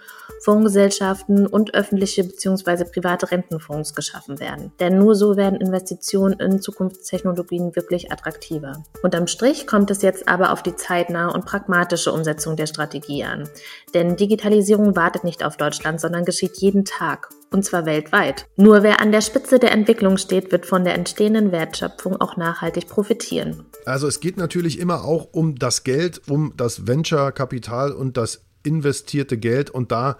Fondsgesellschaften 0.43 1.47
und 1.47 1.75
öffentliche 1.75 2.25
bzw. 2.25 2.85
private 2.85 3.31
Rentenfonds 3.31 3.95
geschaffen 3.95 4.41
werden. 4.41 4.73
Denn 4.81 4.99
nur 4.99 5.15
so 5.15 5.37
werden 5.37 5.61
Investitionen 5.61 6.39
in 6.41 6.61
Zukunftstechnologien 6.61 7.77
wirklich 7.77 8.13
attraktiver. 8.13 8.83
Unterm 9.03 9.27
Strich 9.27 9.67
kommt 9.67 9.91
es 9.91 10.03
jetzt 10.03 10.29
aber 10.29 10.53
auf 10.53 10.63
die 10.63 10.77
zeitnahe 10.77 11.33
und 11.33 11.45
pragmatische 11.45 12.13
Umsetzung 12.13 12.57
der 12.57 12.67
Strategie 12.67 13.25
an. 13.25 13.49
Denn 13.95 14.17
Digitalisierung 14.17 14.94
wartet 14.97 15.25
nicht 15.25 15.45
auf 15.45 15.57
Deutschland, 15.57 16.01
sondern 16.01 16.25
geschieht 16.25 16.57
jeden 16.59 16.85
Tag 16.85 17.29
und 17.51 17.65
zwar 17.65 17.87
weltweit. 17.87 18.47
Nur 18.57 18.83
wer 18.83 19.01
an 19.01 19.13
der 19.13 19.21
Spitze 19.21 19.59
der 19.59 19.73
Entwicklung 19.73 20.19
steht, 20.19 20.53
wird 20.53 20.67
von 20.67 20.85
der 20.85 20.95
entstehenden 20.95 21.53
Wertschöpfung 21.53 22.21
auch 22.21 22.37
nachhaltig 22.37 22.89
profitieren. 22.89 23.65
Also 23.87 24.09
es 24.09 24.21
geht 24.21 24.37
natürlich 24.37 24.79
immer 24.79 25.05
auch 25.05 25.29
um 25.33 25.55
das 25.55 25.85
Geld, 25.85 26.21
um 26.29 26.53
das 26.57 26.87
Venture-Kapital 26.87 27.93
und 27.93 28.17
das 28.17 28.45
investierte 28.65 29.39
Geld 29.39 29.71
und 29.71 29.93
da 29.93 30.19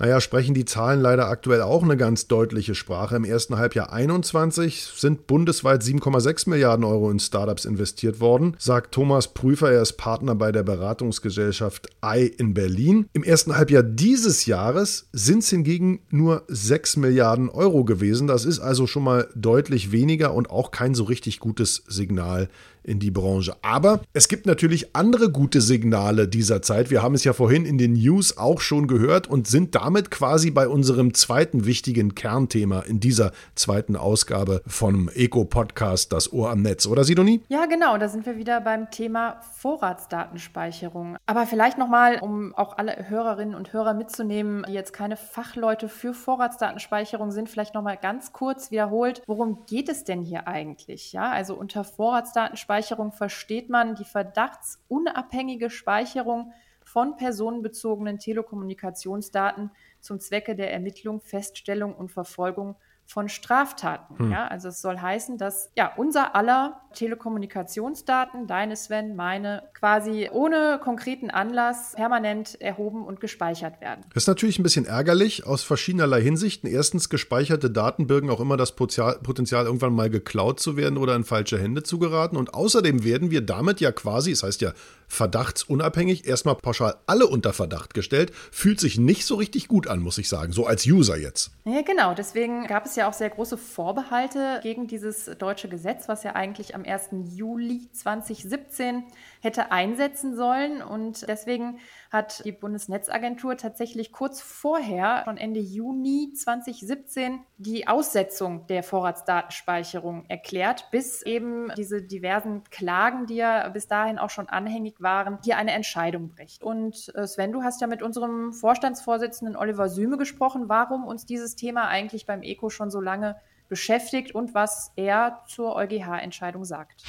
naja, 0.00 0.18
sprechen 0.22 0.54
die 0.54 0.64
Zahlen 0.64 0.98
leider 0.98 1.28
aktuell 1.28 1.60
auch 1.60 1.82
eine 1.82 1.98
ganz 1.98 2.26
deutliche 2.26 2.74
Sprache. 2.74 3.16
Im 3.16 3.24
ersten 3.24 3.58
Halbjahr 3.58 3.92
21 3.92 4.86
sind 4.96 5.26
bundesweit 5.26 5.82
7,6 5.82 6.48
Milliarden 6.48 6.86
Euro 6.86 7.10
in 7.10 7.20
Startups 7.20 7.66
investiert 7.66 8.18
worden, 8.18 8.56
sagt 8.58 8.94
Thomas 8.94 9.28
Prüfer. 9.34 9.70
Er 9.70 9.82
ist 9.82 9.98
Partner 9.98 10.34
bei 10.34 10.52
der 10.52 10.62
Beratungsgesellschaft 10.62 11.90
I 12.02 12.32
in 12.38 12.54
Berlin. 12.54 13.10
Im 13.12 13.22
ersten 13.22 13.54
Halbjahr 13.58 13.82
dieses 13.82 14.46
Jahres 14.46 15.10
sind 15.12 15.42
es 15.42 15.50
hingegen 15.50 16.00
nur 16.08 16.44
6 16.48 16.96
Milliarden 16.96 17.50
Euro 17.50 17.84
gewesen. 17.84 18.26
Das 18.26 18.46
ist 18.46 18.58
also 18.58 18.86
schon 18.86 19.04
mal 19.04 19.28
deutlich 19.34 19.92
weniger 19.92 20.32
und 20.32 20.48
auch 20.48 20.70
kein 20.70 20.94
so 20.94 21.04
richtig 21.04 21.40
gutes 21.40 21.84
Signal 21.88 22.48
in 22.82 22.98
die 22.98 23.10
Branche. 23.10 23.54
Aber 23.62 24.00
es 24.12 24.28
gibt 24.28 24.46
natürlich 24.46 24.96
andere 24.96 25.30
gute 25.30 25.60
Signale 25.60 26.28
dieser 26.28 26.62
Zeit. 26.62 26.90
Wir 26.90 27.02
haben 27.02 27.14
es 27.14 27.24
ja 27.24 27.32
vorhin 27.32 27.64
in 27.66 27.78
den 27.78 27.92
News 27.92 28.38
auch 28.38 28.60
schon 28.60 28.86
gehört 28.86 29.26
und 29.28 29.46
sind 29.46 29.74
damit 29.74 30.10
quasi 30.10 30.50
bei 30.50 30.68
unserem 30.68 31.14
zweiten 31.14 31.66
wichtigen 31.66 32.14
Kernthema 32.14 32.80
in 32.80 33.00
dieser 33.00 33.32
zweiten 33.54 33.96
Ausgabe 33.96 34.62
vom 34.66 35.08
Eco-Podcast 35.14 36.12
Das 36.12 36.32
Ohr 36.32 36.50
am 36.50 36.62
Netz, 36.62 36.86
oder 36.86 37.04
Sidonie? 37.04 37.42
Ja, 37.48 37.66
genau. 37.66 37.98
Da 37.98 38.08
sind 38.08 38.26
wir 38.26 38.36
wieder 38.36 38.60
beim 38.60 38.90
Thema 38.90 39.40
Vorratsdatenspeicherung. 39.58 41.16
Aber 41.26 41.46
vielleicht 41.46 41.78
nochmal, 41.78 42.18
um 42.20 42.54
auch 42.54 42.78
alle 42.78 43.08
Hörerinnen 43.08 43.54
und 43.54 43.72
Hörer 43.72 43.94
mitzunehmen, 43.94 44.64
die 44.68 44.72
jetzt 44.72 44.92
keine 44.92 45.16
Fachleute 45.16 45.88
für 45.88 46.14
Vorratsdatenspeicherung 46.14 47.30
sind, 47.30 47.48
vielleicht 47.48 47.74
nochmal 47.74 47.98
ganz 48.00 48.32
kurz 48.32 48.70
wiederholt, 48.70 49.22
worum 49.26 49.66
geht 49.66 49.88
es 49.88 50.04
denn 50.04 50.22
hier 50.22 50.48
eigentlich? 50.48 51.12
Ja, 51.12 51.30
also 51.30 51.54
unter 51.54 51.84
Vorratsdatenspeicherung 51.84 52.69
Speicherung 52.70 53.10
versteht 53.10 53.68
man 53.68 53.96
die 53.96 54.04
verdachtsunabhängige 54.04 55.70
Speicherung 55.70 56.52
von 56.84 57.16
personenbezogenen 57.16 58.20
Telekommunikationsdaten 58.20 59.72
zum 59.98 60.20
Zwecke 60.20 60.54
der 60.54 60.72
Ermittlung, 60.72 61.20
Feststellung 61.20 61.96
und 61.96 62.12
Verfolgung 62.12 62.76
von 63.10 63.28
Straftaten. 63.28 64.18
Hm. 64.18 64.30
Ja, 64.30 64.46
also 64.46 64.68
es 64.68 64.80
soll 64.80 64.98
heißen, 64.98 65.36
dass 65.36 65.72
ja 65.76 65.92
unser 65.96 66.36
aller 66.36 66.80
Telekommunikationsdaten, 66.94 68.46
deine 68.46 68.76
Sven, 68.76 69.16
meine, 69.16 69.64
quasi 69.74 70.28
ohne 70.32 70.80
konkreten 70.82 71.30
Anlass 71.30 71.94
permanent 71.94 72.60
erhoben 72.60 73.04
und 73.04 73.20
gespeichert 73.20 73.80
werden. 73.80 74.04
Das 74.14 74.24
ist 74.24 74.26
natürlich 74.28 74.58
ein 74.58 74.62
bisschen 74.62 74.86
ärgerlich 74.86 75.46
aus 75.46 75.62
verschiedenerlei 75.62 76.20
Hinsichten. 76.20 76.68
Erstens, 76.68 77.08
gespeicherte 77.08 77.70
Daten 77.70 78.06
birgen 78.06 78.30
auch 78.30 78.40
immer 78.40 78.56
das 78.56 78.72
Potenzial, 78.72 79.66
irgendwann 79.66 79.92
mal 79.92 80.10
geklaut 80.10 80.60
zu 80.60 80.76
werden 80.76 80.96
oder 80.96 81.14
in 81.16 81.24
falsche 81.24 81.58
Hände 81.58 81.82
zu 81.82 81.98
geraten. 81.98 82.36
Und 82.36 82.54
außerdem 82.54 83.04
werden 83.04 83.30
wir 83.30 83.40
damit 83.40 83.80
ja 83.80 83.92
quasi, 83.92 84.30
es 84.30 84.40
das 84.40 84.48
heißt 84.48 84.60
ja 84.62 84.72
verdachtsunabhängig, 85.08 86.26
erstmal 86.26 86.54
pauschal 86.54 86.94
alle 87.06 87.26
unter 87.26 87.52
Verdacht 87.52 87.94
gestellt. 87.94 88.32
Fühlt 88.52 88.78
sich 88.78 88.98
nicht 88.98 89.26
so 89.26 89.34
richtig 89.34 89.68
gut 89.68 89.88
an, 89.88 90.00
muss 90.00 90.18
ich 90.18 90.28
sagen, 90.28 90.52
so 90.52 90.66
als 90.66 90.86
User 90.86 91.16
jetzt. 91.16 91.50
Ja, 91.64 91.82
genau. 91.82 92.14
Deswegen 92.14 92.66
gab 92.66 92.86
es 92.86 92.96
ja 92.96 92.99
auch 93.08 93.12
sehr 93.12 93.30
große 93.30 93.56
Vorbehalte 93.56 94.60
gegen 94.62 94.86
dieses 94.86 95.26
deutsche 95.38 95.68
Gesetz, 95.68 96.08
was 96.08 96.22
ja 96.22 96.34
eigentlich 96.34 96.74
am 96.74 96.84
1. 96.84 97.10
Juli 97.34 97.88
2017 97.92 99.04
hätte 99.40 99.72
einsetzen 99.72 100.36
sollen. 100.36 100.82
Und 100.82 101.28
deswegen 101.28 101.78
hat 102.10 102.44
die 102.44 102.52
Bundesnetzagentur 102.52 103.56
tatsächlich 103.56 104.10
kurz 104.10 104.40
vorher, 104.40 105.22
schon 105.24 105.36
Ende 105.36 105.60
Juni 105.60 106.32
2017, 106.34 107.40
die 107.56 107.86
Aussetzung 107.86 108.66
der 108.66 108.82
Vorratsdatenspeicherung 108.82 110.24
erklärt, 110.28 110.90
bis 110.90 111.22
eben 111.22 111.70
diese 111.76 112.02
diversen 112.02 112.64
Klagen, 112.64 113.26
die 113.26 113.36
ja 113.36 113.68
bis 113.68 113.86
dahin 113.86 114.18
auch 114.18 114.30
schon 114.30 114.48
anhängig 114.48 115.00
waren, 115.00 115.38
hier 115.44 115.56
eine 115.56 115.70
Entscheidung 115.72 116.30
bricht. 116.30 116.64
Und 116.64 117.12
äh, 117.14 117.26
Sven, 117.28 117.52
du 117.52 117.62
hast 117.62 117.80
ja 117.80 117.86
mit 117.86 118.02
unserem 118.02 118.52
Vorstandsvorsitzenden 118.52 119.56
Oliver 119.56 119.88
Süme 119.88 120.18
gesprochen, 120.18 120.68
warum 120.68 121.04
uns 121.04 121.26
dieses 121.26 121.54
Thema 121.54 121.86
eigentlich 121.86 122.26
beim 122.26 122.42
ECO 122.42 122.70
schon 122.70 122.90
so 122.90 123.00
lange 123.00 123.36
beschäftigt 123.68 124.34
und 124.34 124.52
was 124.52 124.90
er 124.96 125.44
zur 125.46 125.76
EuGH-Entscheidung 125.76 126.64
sagt. 126.64 127.04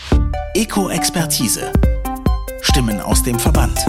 Eco-Expertise. 0.53 1.73
Stimmen 2.61 3.01
aus 3.01 3.23
dem 3.23 3.39
Verband. 3.39 3.83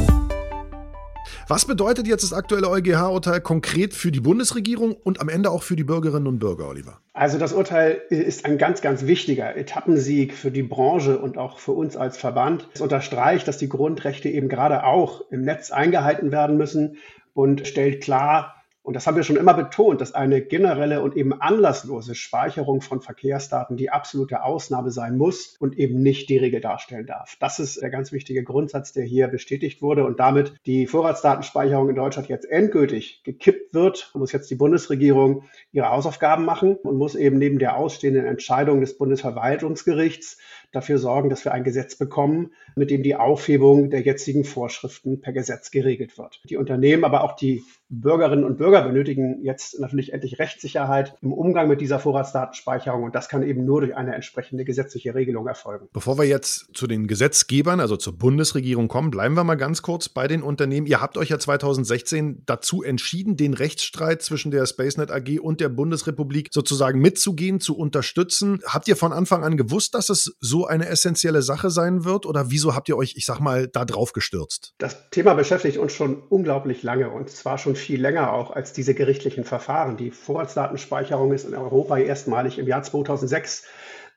Was 1.49 1.65
bedeutet 1.67 2.07
jetzt 2.07 2.23
das 2.23 2.33
aktuelle 2.33 2.69
EuGH-Urteil 2.69 3.41
konkret 3.41 3.95
für 3.95 4.13
die 4.13 4.21
Bundesregierung 4.21 4.93
und 4.93 5.21
am 5.21 5.29
Ende 5.29 5.51
auch 5.51 5.63
für 5.63 5.77
die 5.77 5.85
Bürgerinnen 5.85 6.27
und 6.27 6.39
Bürger, 6.39 6.69
Oliver? 6.69 7.01
Also 7.15 7.39
das 7.39 7.53
Urteil 7.53 8.01
ist 8.11 8.45
ein 8.45 8.59
ganz, 8.59 8.81
ganz 8.81 9.07
wichtiger 9.07 9.57
Etappensieg 9.57 10.35
für 10.35 10.51
die 10.51 10.63
Branche 10.63 11.19
und 11.19 11.39
auch 11.39 11.59
für 11.59 11.73
uns 11.73 11.97
als 11.97 12.17
Verband. 12.17 12.69
Es 12.75 12.81
unterstreicht, 12.81 13.47
dass 13.49 13.59
die 13.59 13.69
Grundrechte 13.69 14.29
eben 14.29 14.49
gerade 14.49 14.85
auch 14.85 15.23
im 15.31 15.43
Netz 15.43 15.71
eingehalten 15.71 16.33
werden 16.33 16.57
müssen 16.57 16.97
und 17.35 17.67
stellt 17.67 18.03
klar, 18.03 18.62
und 18.85 18.95
das 18.95 19.07
haben 19.07 19.17
wir 19.17 19.23
schon 19.23 19.37
immer 19.37 19.55
betont, 19.55 20.01
dass 20.01 20.13
eine 20.13 20.43
generelle 20.43 21.03
und 21.03 21.17
eben 21.17 21.33
anlasslose 21.41 22.17
Speicherung 22.17 22.81
von 22.81 23.01
Verkehrsdaten 23.01 23.77
die 23.77 23.91
absolute 23.91 24.43
Ausnahme 24.43 24.91
sein 24.91 25.17
muss 25.17 25.57
und 25.61 25.79
eben 25.79 26.03
nicht 26.03 26.29
die 26.29 26.37
Regel 26.37 26.61
darstellen 26.61 27.07
darf. 27.07 27.37
Das 27.39 27.61
ist 27.61 27.81
der 27.81 27.91
ganz 27.91 28.11
wichtige 28.11 28.43
Grundsatz, 28.43 28.93
der 28.93 29.05
hier 29.05 29.29
bestätigt 29.29 29.83
wurde 29.83 30.05
und 30.05 30.19
damit 30.19 30.55
die 30.67 30.89
Vorratsdatenspeicherung 30.89 31.91
in 31.91 31.95
Deutschland 31.95 32.29
jetzt 32.29 32.45
endgültig 32.51 33.23
gekippt 33.23 33.73
wird, 33.73 34.11
muss 34.15 34.33
jetzt 34.33 34.51
die 34.51 34.57
Bundesregierung 34.57 35.45
ihre 35.71 35.91
Hausaufgaben 35.91 36.45
machen 36.45 36.75
und 36.75 36.97
muss 36.97 37.15
eben 37.15 37.39
neben 37.39 37.61
der 37.61 37.77
ausstehenden 37.77 38.27
Entscheidung 38.27 38.81
des 38.81 38.99
Bundesverwaltungsgerichts 38.99 40.39
dafür 40.73 40.99
sorgen, 40.99 41.31
dass 41.31 41.45
wir 41.45 41.53
ein 41.53 41.65
Gesetz 41.65 41.97
bekommen, 41.97 42.53
mit 42.75 42.91
dem 42.91 43.05
die 43.05 43.15
Aufhebung 43.15 43.91
der 43.91 44.01
jetzigen 44.01 44.45
Vorschriften 44.45 45.21
per 45.21 45.33
Gesetz 45.33 45.71
geregelt 45.71 46.19
wird. 46.19 46.41
Die 46.49 46.57
Unternehmen, 46.57 47.05
aber 47.05 47.23
auch 47.23 47.37
die 47.37 47.63
Bürgerinnen 47.93 48.45
und 48.45 48.57
Bürger 48.57 48.83
benötigen 48.83 49.45
jetzt 49.45 49.79
natürlich 49.79 50.15
endlich 50.15 50.39
Rechtssicherheit 50.39 51.15
im 51.21 51.33
Umgang 51.33 51.69
mit 51.69 51.83
dieser 51.83 51.99
Vorratsdatenspeicherung 51.99 53.05
und 53.05 53.15
das 53.15 53.29
kann 53.29 53.43
eben 53.43 53.67
nur 53.67 53.83
durch 53.83 53.95
eine 53.95 54.15
entsprechende 54.15 54.65
gesetzliche 54.65 55.15
Regelung 55.15 55.47
erfolgen. 55.47 55.89
Bevor 55.93 56.17
wir 56.17 56.25
jetzt 56.25 56.71
zu 56.73 56.87
den 56.87 57.07
Gesetzgebern, 57.07 57.81
also 57.81 57.99
zur 57.99 58.17
Bundesregierung 58.17 58.89
kommen, 58.89 59.11
bleiben 59.11 59.35
wir 59.35 59.45
mal 59.45 59.57
ganz 59.57 59.83
kurz 59.83 60.09
bei 60.09 60.27
den 60.27 60.43
Unternehmen. 60.43 60.87
Ihr 60.87 61.03
habt 61.03 61.19
euch 61.19 61.29
ja 61.29 61.39
2016 61.39 62.45
dazu 62.47 62.83
entschieden, 62.83 63.37
den 63.37 63.53
Rechtsstreit 63.53 64.23
zwischen 64.23 64.51
der 64.51 64.65
SpaceNet 64.65 65.11
AG 65.11 65.39
und 65.41 65.61
der 65.61 65.69
Bundesrepublik 65.69 66.49
sozusagen 66.51 66.99
mitzugehen, 66.99 67.61
zu 67.61 67.77
unterstützen. 67.77 68.61
Habt 68.67 68.89
ihr 68.89 68.97
von 68.97 69.13
Anfang 69.13 69.45
an 69.45 69.59
gewusst, 69.59 69.95
dass 69.95 70.09
es 70.09 70.35
so 70.41 70.67
eine 70.67 70.89
essentielle 70.89 71.43
Sache 71.43 71.69
sein 71.69 72.05
wird 72.07 72.25
oder 72.25 72.51
wieso 72.51 72.75
habt 72.75 72.89
ihr 72.89 72.97
euch, 72.97 73.15
ich 73.17 73.27
sag 73.27 73.41
mal, 73.41 73.69
da 73.69 73.85
drauf 73.85 74.15
gestürzt? 74.15 74.73
Das 74.79 75.11
Thema 75.11 75.35
beschäftigt 75.35 75.77
uns 75.77 75.93
schon 75.93 76.23
unglaublich 76.31 76.83
lange 76.83 77.11
und 77.11 77.29
zwar 77.29 77.59
schon 77.59 77.77
viel 77.83 78.01
länger 78.01 78.33
auch 78.33 78.51
als 78.51 78.73
diese 78.73 78.95
gerichtlichen 78.95 79.45
Verfahren. 79.45 79.97
Die 79.97 80.11
Vorratsdatenspeicherung 80.11 81.33
ist 81.33 81.47
in 81.47 81.55
Europa 81.55 81.99
erstmalig 81.99 82.59
im 82.59 82.67
Jahr 82.67 82.83
2006 82.83 83.65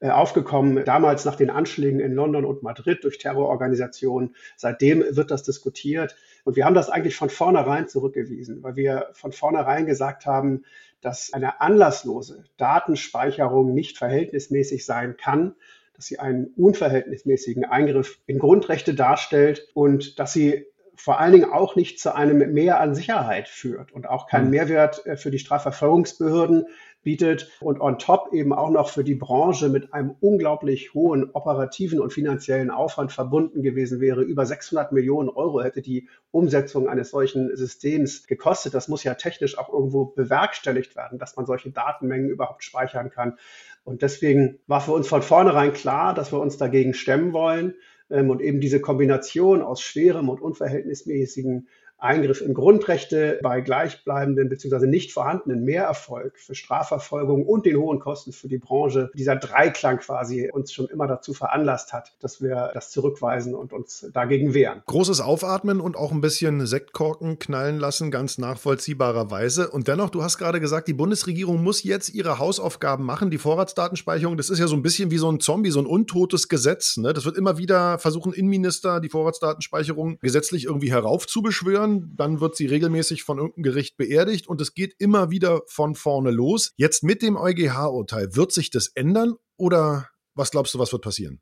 äh, 0.01 0.09
aufgekommen, 0.09 0.83
damals 0.83 1.25
nach 1.25 1.35
den 1.35 1.49
Anschlägen 1.49 1.99
in 1.99 2.13
London 2.13 2.45
und 2.45 2.63
Madrid 2.63 3.03
durch 3.03 3.17
Terrororganisationen. 3.17 4.35
Seitdem 4.57 5.03
wird 5.09 5.31
das 5.31 5.43
diskutiert. 5.43 6.15
Und 6.43 6.55
wir 6.55 6.65
haben 6.65 6.75
das 6.75 6.89
eigentlich 6.89 7.15
von 7.15 7.29
vornherein 7.29 7.87
zurückgewiesen, 7.87 8.61
weil 8.61 8.75
wir 8.75 9.09
von 9.13 9.31
vornherein 9.31 9.85
gesagt 9.85 10.25
haben, 10.25 10.63
dass 11.01 11.33
eine 11.33 11.61
anlasslose 11.61 12.43
Datenspeicherung 12.57 13.73
nicht 13.73 13.97
verhältnismäßig 13.97 14.85
sein 14.85 15.17
kann, 15.17 15.55
dass 15.95 16.07
sie 16.07 16.19
einen 16.19 16.47
unverhältnismäßigen 16.57 17.63
Eingriff 17.63 18.19
in 18.27 18.39
Grundrechte 18.39 18.95
darstellt 18.95 19.69
und 19.73 20.19
dass 20.19 20.33
sie 20.33 20.65
vor 20.97 21.19
allen 21.19 21.33
Dingen 21.33 21.51
auch 21.51 21.75
nicht 21.75 21.99
zu 21.99 22.15
einem 22.15 22.53
Mehr 22.53 22.79
an 22.79 22.95
Sicherheit 22.95 23.47
führt 23.47 23.91
und 23.91 24.07
auch 24.07 24.27
keinen 24.27 24.45
hm. 24.45 24.51
Mehrwert 24.51 25.05
äh, 25.05 25.17
für 25.17 25.31
die 25.31 25.39
Strafverfolgungsbehörden 25.39 26.65
bietet 27.05 27.51
und 27.61 27.79
on 27.79 27.99
top 27.99 28.33
eben 28.33 28.51
auch 28.51 28.71
noch 28.71 28.89
für 28.89 29.03
die 29.03 29.13
Branche 29.15 29.69
mit 29.69 29.93
einem 29.93 30.15
unglaublich 30.19 30.93
hohen 30.95 31.29
operativen 31.31 31.99
und 31.99 32.11
finanziellen 32.11 32.71
Aufwand 32.71 33.13
verbunden 33.13 33.61
gewesen 33.61 34.01
wäre. 34.01 34.23
Über 34.23 34.45
600 34.45 34.91
Millionen 34.91 35.29
Euro 35.29 35.61
hätte 35.61 35.83
die 35.83 36.09
Umsetzung 36.31 36.89
eines 36.89 37.11
solchen 37.11 37.55
Systems 37.55 38.25
gekostet. 38.25 38.73
Das 38.73 38.87
muss 38.87 39.03
ja 39.03 39.13
technisch 39.13 39.57
auch 39.57 39.71
irgendwo 39.71 40.05
bewerkstelligt 40.05 40.95
werden, 40.95 41.19
dass 41.19 41.35
man 41.35 41.45
solche 41.45 41.69
Datenmengen 41.69 42.29
überhaupt 42.29 42.63
speichern 42.63 43.11
kann. 43.11 43.37
Und 43.83 44.01
deswegen 44.01 44.57
war 44.65 44.81
für 44.81 44.93
uns 44.93 45.07
von 45.07 45.21
vornherein 45.21 45.73
klar, 45.73 46.15
dass 46.15 46.33
wir 46.33 46.39
uns 46.39 46.57
dagegen 46.57 46.95
stemmen 46.95 47.33
wollen. 47.33 47.75
Ähm, 48.09 48.29
und 48.29 48.41
eben 48.41 48.59
diese 48.59 48.81
Kombination 48.81 49.61
aus 49.61 49.81
schwerem 49.81 50.29
und 50.29 50.41
unverhältnismäßigen 50.41 51.67
Eingriff 52.05 52.41
in 52.41 52.53
Grundrechte 52.53 53.39
bei 53.41 53.61
gleichbleibenden 53.61 54.49
bzw. 54.49 54.87
nicht 54.87 55.11
vorhandenen 55.11 55.63
Mehrerfolg 55.63 56.37
für 56.37 56.55
Strafverfolgung 56.55 57.45
und 57.45 57.65
den 57.65 57.77
hohen 57.77 57.99
Kosten 57.99 58.31
für 58.31 58.47
die 58.47 58.57
Branche, 58.57 59.11
dieser 59.15 59.35
Dreiklang 59.35 59.97
quasi 59.97 60.49
uns 60.51 60.71
schon 60.71 60.87
immer 60.87 61.07
dazu 61.07 61.33
veranlasst 61.33 61.93
hat, 61.93 62.13
dass 62.19 62.41
wir 62.41 62.71
das 62.73 62.91
zurückweisen 62.91 63.55
und 63.55 63.73
uns 63.73 64.07
dagegen 64.13 64.53
wehren. 64.53 64.81
Großes 64.85 65.21
Aufatmen 65.21 65.81
und 65.81 65.97
auch 65.97 66.11
ein 66.11 66.21
bisschen 66.21 66.65
Sektkorken 66.65 67.39
knallen 67.39 67.79
lassen, 67.79 68.11
ganz 68.11 68.37
nachvollziehbarerweise. 68.37 69.69
Und 69.69 69.87
dennoch, 69.87 70.09
du 70.09 70.23
hast 70.23 70.37
gerade 70.37 70.59
gesagt, 70.59 70.87
die 70.87 70.93
Bundesregierung 70.93 71.63
muss 71.63 71.83
jetzt 71.83 72.13
ihre 72.13 72.39
Hausaufgaben 72.39 73.03
machen. 73.03 73.31
Die 73.31 73.37
Vorratsdatenspeicherung, 73.37 74.37
das 74.37 74.49
ist 74.49 74.59
ja 74.59 74.67
so 74.67 74.75
ein 74.75 74.83
bisschen 74.83 75.11
wie 75.11 75.17
so 75.17 75.31
ein 75.31 75.39
Zombie, 75.39 75.71
so 75.71 75.79
ein 75.79 75.85
untotes 75.85 76.47
Gesetz. 76.47 76.97
Ne? 76.97 77.13
Das 77.13 77.25
wird 77.25 77.37
immer 77.37 77.57
wieder 77.57 77.99
versuchen, 77.99 78.33
Innenminister 78.33 78.99
die 78.99 79.09
Vorratsdatenspeicherung 79.09 80.19
gesetzlich 80.21 80.65
irgendwie 80.65 80.91
heraufzubeschwören 80.91 81.94
Person, 81.95 82.13
dann 82.15 82.39
wird 82.39 82.55
sie 82.55 82.65
regelmäßig 82.65 83.23
von 83.23 83.37
irgendeinem 83.37 83.63
Gericht 83.63 83.97
beerdigt 83.97 84.47
und 84.47 84.61
es 84.61 84.73
geht 84.73 84.95
immer 84.99 85.31
wieder 85.31 85.61
von 85.67 85.95
vorne 85.95 86.31
los. 86.31 86.71
Jetzt 86.77 87.03
mit 87.03 87.21
dem 87.21 87.37
EuGH-Urteil, 87.37 88.35
wird 88.35 88.51
sich 88.51 88.69
das 88.69 88.87
ändern 88.87 89.35
oder 89.57 90.09
was 90.35 90.51
glaubst 90.51 90.73
du, 90.73 90.79
was 90.79 90.91
wird 90.91 91.03
passieren? 91.03 91.41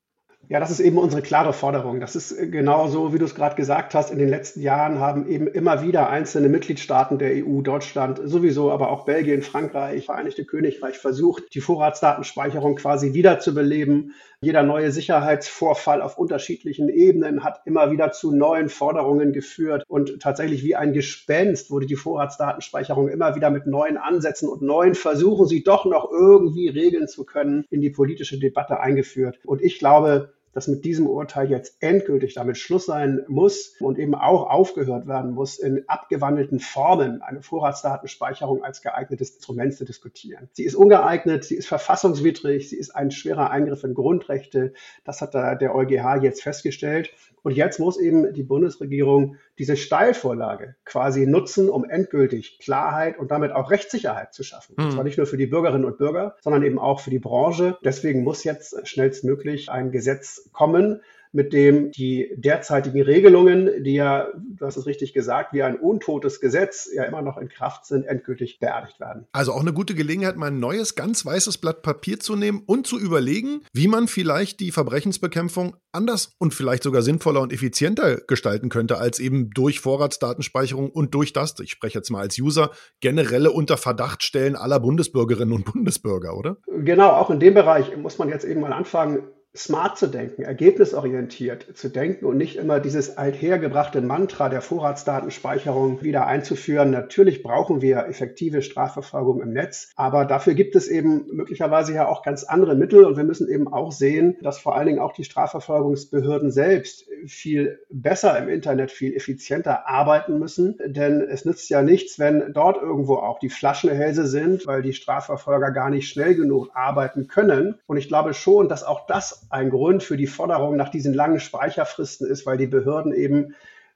Ja, 0.50 0.60
das 0.60 0.72
ist 0.72 0.82
eben 0.82 0.98
unsere 0.98 1.22
klare 1.22 1.54
Forderung. 1.54 2.02
Das 2.02 2.18
ist 2.18 2.34
äh, 2.34 2.48
genau 2.48 2.90
so, 2.90 3.14
wie 3.14 3.18
du 3.18 3.24
es 3.24 3.34
gerade 3.34 3.56
gesagt 3.56 3.96
hast. 3.96 4.12
In 4.12 4.20
den 4.20 4.28
letzten 4.28 4.62
Jahren 4.62 5.00
haben 5.00 5.26
eben 5.30 5.48
immer 5.48 5.82
wieder 5.82 6.10
einzelne 6.10 6.50
Mitgliedstaaten 6.50 7.18
der 7.18 7.46
EU, 7.46 7.62
Deutschland 7.62 8.20
sowieso, 8.26 8.70
aber 8.70 8.90
auch 8.90 9.06
Belgien, 9.06 9.42
Frankreich, 9.42 10.06
Vereinigte 10.06 10.44
Königreich 10.44 10.98
versucht, 10.98 11.56
die 11.56 11.62
Vorratsdatenspeicherung 11.62 12.76
quasi 12.76 13.14
wiederzubeleben. 13.14 14.16
Jeder 14.44 14.64
neue 14.64 14.92
Sicherheitsvorfall 14.92 16.02
auf 16.02 16.18
unterschiedlichen 16.18 16.90
Ebenen 16.90 17.46
hat 17.46 17.62
immer 17.64 17.92
wieder 17.92 18.12
zu 18.12 18.36
neuen 18.36 18.68
Forderungen 18.68 19.32
geführt 19.32 19.86
und 19.88 20.20
tatsächlich 20.20 20.66
wie 20.66 20.76
ein 20.76 20.92
Gespenst 20.92 21.72
wurde 21.72 21.86
die 21.86 21.96
Vorratsdatenspeicherung 21.96 23.08
immer 23.08 23.36
wieder 23.36 23.50
mit 23.52 23.68
neuen 23.68 23.96
Ansätzen 23.96 24.50
und 24.50 24.62
neuen 24.62 24.96
Versuchen, 24.96 25.48
sie 25.48 25.64
doch 25.64 25.86
noch 25.86 26.12
irgendwie 26.12 26.68
regeln 26.68 27.08
zu 27.08 27.24
können, 27.24 27.64
in 27.70 27.80
die 27.80 27.90
politische 27.90 28.38
Debatte 28.38 28.82
eingeführt. 28.82 29.40
Und 29.46 29.62
ich 29.62 29.80
glaube, 29.80 30.34
dass 30.54 30.68
mit 30.68 30.86
diesem 30.86 31.08
Urteil 31.08 31.50
jetzt 31.50 31.78
endgültig 31.82 32.34
damit 32.36 32.58
Schluss 32.58 32.86
sein 32.86 33.24
muss 33.28 33.76
und 33.80 33.98
eben 33.98 34.16
auch 34.16 34.50
aufgehört 34.50 35.08
werden 35.08 35.32
muss, 35.32 35.60
in 35.60 35.88
abgewandelten 35.88 36.60
Formen 36.60 37.22
eine 37.22 37.42
Vorratsdatenspeicherung 37.42 38.64
als 38.64 38.82
geeignetes 38.82 39.32
Instrument 39.32 39.74
zu 39.74 39.86
diskutieren. 39.86 40.50
Sie 40.54 40.64
ist 40.64 40.76
ungeeignet, 40.76 41.44
sie 41.44 41.56
ist 41.56 41.68
verfassungswidrig, 41.68 42.70
sie 42.70 42.78
ist 42.78 42.92
ein 42.92 43.12
schwerer 43.12 43.50
Eingriff 43.50 43.84
in 43.84 43.94
Grundrechte. 43.94 44.74
Das 45.04 45.22
hat 45.22 45.34
der 45.34 45.76
EuGH 45.76 46.22
jetzt 46.22 46.44
festgestellt. 46.44 47.12
Und 47.44 47.56
jetzt 47.56 47.80
muss 47.80 48.00
eben 48.00 48.34
die 48.34 48.44
Bundesregierung 48.44 49.36
diese 49.60 49.76
Steilvorlage 49.76 50.76
quasi 50.86 51.28
nutzen, 51.28 51.70
um 51.70 51.84
endgültig 51.84 52.58
Klarheit 52.60 53.20
und 53.20 53.32
damit 53.32 53.52
auch 53.52 53.70
Rechtssicherheit 53.70 54.34
zu 54.34 54.44
schaffen. 54.44 54.76
Mhm. 54.78 54.86
Und 54.86 54.92
zwar 54.94 55.04
nicht 55.04 55.18
nur 55.18 55.28
für 55.28 55.38
die 55.38 55.48
Bürgerinnen 55.48 55.86
und 55.86 55.98
Bürger, 55.98 56.36
sondern 56.42 56.64
eben 56.64 56.80
auch 56.80 57.02
für 57.02 57.10
die 57.10 57.20
Branche. 57.20 57.78
Deswegen 57.84 58.24
muss 58.24 58.44
jetzt 58.44 58.88
schnellstmöglich 58.88 59.70
ein 59.70 59.92
Gesetz 59.92 60.50
kommen, 60.54 61.02
mit 61.34 61.52
dem 61.52 61.92
die 61.92 62.32
derzeitigen 62.38 63.02
Regelungen, 63.02 63.84
die 63.84 63.96
ja, 63.96 64.28
du 64.36 64.66
hast 64.66 64.78
es 64.78 64.86
richtig 64.86 65.14
gesagt, 65.14 65.52
wie 65.52 65.64
ein 65.64 65.78
untotes 65.78 66.40
Gesetz 66.40 66.90
ja 66.94 67.04
immer 67.04 67.24
noch 67.24 67.38
in 67.38 67.50
Kraft 67.50 67.86
sind, 67.86 68.06
endgültig 68.06 68.60
beerdigt 68.60 69.00
werden. 69.00 69.26
Also 69.32 69.52
auch 69.52 69.62
eine 69.62 69.74
gute 69.74 69.96
Gelegenheit, 69.96 70.38
mal 70.38 70.48
ein 70.48 70.60
neues, 70.60 70.96
ganz 70.96 71.26
weißes 71.26 71.58
Blatt 71.58 71.82
Papier 71.82 72.20
zu 72.20 72.36
nehmen 72.36 72.62
und 72.66 72.86
zu 72.86 73.00
überlegen, 73.00 73.62
wie 73.74 73.88
man 73.88 74.08
vielleicht 74.08 74.60
die 74.60 74.72
Verbrechensbekämpfung 74.72 75.76
anders 75.92 76.34
und 76.38 76.54
vielleicht 76.54 76.84
sogar 76.84 77.02
sinnvoller 77.02 77.42
und 77.42 77.52
effizienter 77.52 78.18
gestalten 78.28 78.70
könnte, 78.70 79.00
als 79.00 79.20
eben 79.20 79.50
durch 79.50 79.80
Vorratsdatenspeicherung 79.80 80.92
und 80.92 81.16
durch 81.16 81.34
das, 81.34 81.60
ich 81.60 81.72
spreche 81.72 81.98
jetzt 81.98 82.12
mal 82.12 82.22
als 82.22 82.38
User, 82.40 82.72
generelle 83.02 83.52
Unterverdachtstellen 83.52 84.56
aller 84.56 84.80
Bundesbürgerinnen 84.80 85.54
und 85.54 85.66
Bundesbürger, 85.66 86.38
oder? 86.38 86.58
Genau, 86.68 87.10
auch 87.10 87.32
in 87.32 87.40
dem 87.40 87.56
Bereich 87.56 87.98
muss 87.98 88.20
man 88.20 88.30
jetzt 88.30 88.46
eben 88.46 88.62
mal 88.62 88.74
anfangen, 88.74 89.24
smart 89.56 90.00
zu 90.00 90.08
denken, 90.08 90.42
ergebnisorientiert 90.42 91.78
zu 91.78 91.90
denken 91.90 92.26
und 92.26 92.38
nicht 92.38 92.56
immer 92.56 92.80
dieses 92.80 93.18
althergebrachte 93.18 94.02
Mantra 94.02 94.50
der 94.50 94.62
Vorratsdatenspeicherung 94.62 96.02
wieder 96.02 96.26
einzuführen. 96.26 96.90
Natürlich 96.90 97.44
brauchen 97.44 97.82
wir 97.82 98.08
effektive 98.08 98.64
Strafverfolgung 98.64 99.42
im 99.42 99.54
Netz, 99.54 99.92
aber 99.96 100.26
dafür 100.26 100.56
gibt 100.56 100.76
es 100.76 100.88
eben 100.88 101.28
möglicherweise 101.32 101.94
ja 101.94 102.08
auch 102.08 102.24
ganz 102.24 102.44
andere 102.44 102.76
Mittel 102.76 103.06
und 103.06 103.16
wir 103.16 103.24
müssen 103.24 103.48
eben 103.48 103.72
auch 103.72 103.92
sehen, 103.92 104.38
dass 104.42 104.58
vor 104.58 104.76
allen 104.76 104.88
Dingen 104.88 105.00
auch 105.00 105.14
die 105.14 105.24
Strafverfolgungsbehörden 105.24 106.52
selbst 106.52 107.08
viel 107.28 107.80
besser 107.90 108.38
im 108.38 108.50
Internet, 108.50 108.92
viel 108.92 109.16
effizienter 109.16 109.88
arbeiten 109.88 110.40
müssen, 110.40 110.78
denn 110.86 111.22
es 111.22 111.46
nützt 111.46 111.70
ja 111.70 111.82
nichts, 111.82 112.20
wenn 112.20 112.54
dort 112.54 112.82
irgendwo 112.82 113.16
auch 113.16 113.40
die 113.40 113.50
Flaschenhälse 113.50 114.28
sind, 114.28 114.68
weil 114.68 114.82
die 114.82 114.94
Strafverfolger 114.94 115.72
gar 115.72 115.90
nicht 115.90 116.10
schnell 116.10 116.36
genug 116.36 116.70
arbeiten 116.74 117.28
können. 117.28 117.76
Und 117.88 117.98
ich 117.98 118.08
glaube 118.08 118.34
schon, 118.34 118.70
dass 118.70 118.84
auch 118.84 119.08
das 119.08 119.48
ein 119.50 119.70
Grund 119.70 120.04
für 120.04 120.18
die 120.18 120.28
Forderung 120.28 120.76
nach 120.76 120.90
diesen 120.90 121.14
langen 121.14 121.40
Speicherfristen 121.40 122.28
ist, 122.28 122.46
weil 122.46 122.58
die 122.58 122.68
Behörden 122.68 123.14
eben 123.14 123.56